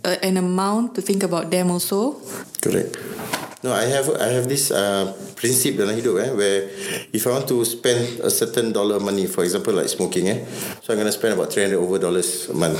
[0.06, 2.22] uh, an amount to think about them also.
[2.62, 3.17] Correct.
[3.64, 6.70] No, I have I have this uh, prinsip dalam hidup eh, where
[7.10, 10.46] if I want to spend a certain dollar money, for example like smoking eh,
[10.86, 12.78] so I'm gonna spend about 300 over dollars a month.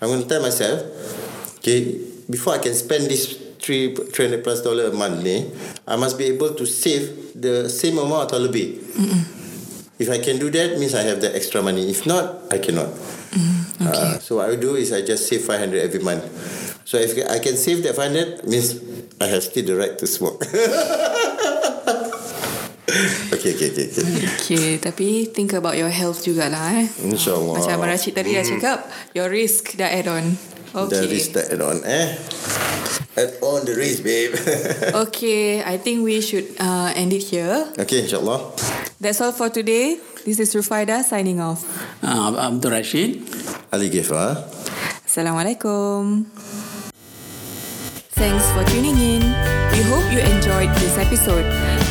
[0.00, 0.80] I'm gonna tell myself,
[1.60, 5.44] okay, before I can spend this three 300 plus dollar a month ni,
[5.84, 8.80] I must be able to save the same amount atau lebih.
[10.00, 11.86] If I can do that, means I have that extra money.
[11.86, 12.90] If not, I cannot.
[13.78, 16.26] Uh, so what I do is I just save 500 every month.
[16.82, 18.82] So if I can save that 500, means
[19.22, 20.42] I have still the right to smoke.
[23.32, 24.26] okay, okay, okay, okay.
[24.42, 26.90] Okay, tapi think about your health jugalah eh.
[27.06, 27.54] InsyaAllah.
[27.62, 28.78] Macam Abang Rashid tadi dah cakap,
[29.14, 30.34] your risk dah add on.
[30.72, 31.04] The Okay.
[31.06, 32.16] risk that add on, eh?
[33.12, 34.32] Add on the risk, babe.
[35.06, 37.68] Okay, I think we should uh, end it here.
[37.76, 38.56] okay, insyaAllah.
[38.96, 40.00] That's all for today.
[40.24, 41.60] This is Rufaida signing off.
[42.00, 43.20] Uh, Abdul Rashid.
[43.68, 44.48] Ali Gifar.
[45.04, 46.24] Assalamualaikum.
[48.12, 49.22] Thanks for tuning in.
[49.72, 51.44] We hope you enjoyed this episode.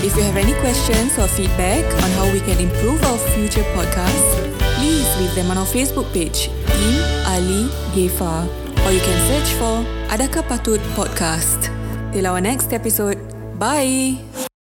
[0.06, 4.38] If you have any questions or feedback on how we can improve our future podcasts,
[4.78, 6.96] please leave them on our Facebook page, Im
[7.26, 7.68] Ali
[7.98, 8.46] Gefa,
[8.86, 9.82] or you can search for
[10.14, 11.74] Adakah Patut Podcast.
[12.14, 13.18] Till our next episode.
[13.58, 14.51] Bye.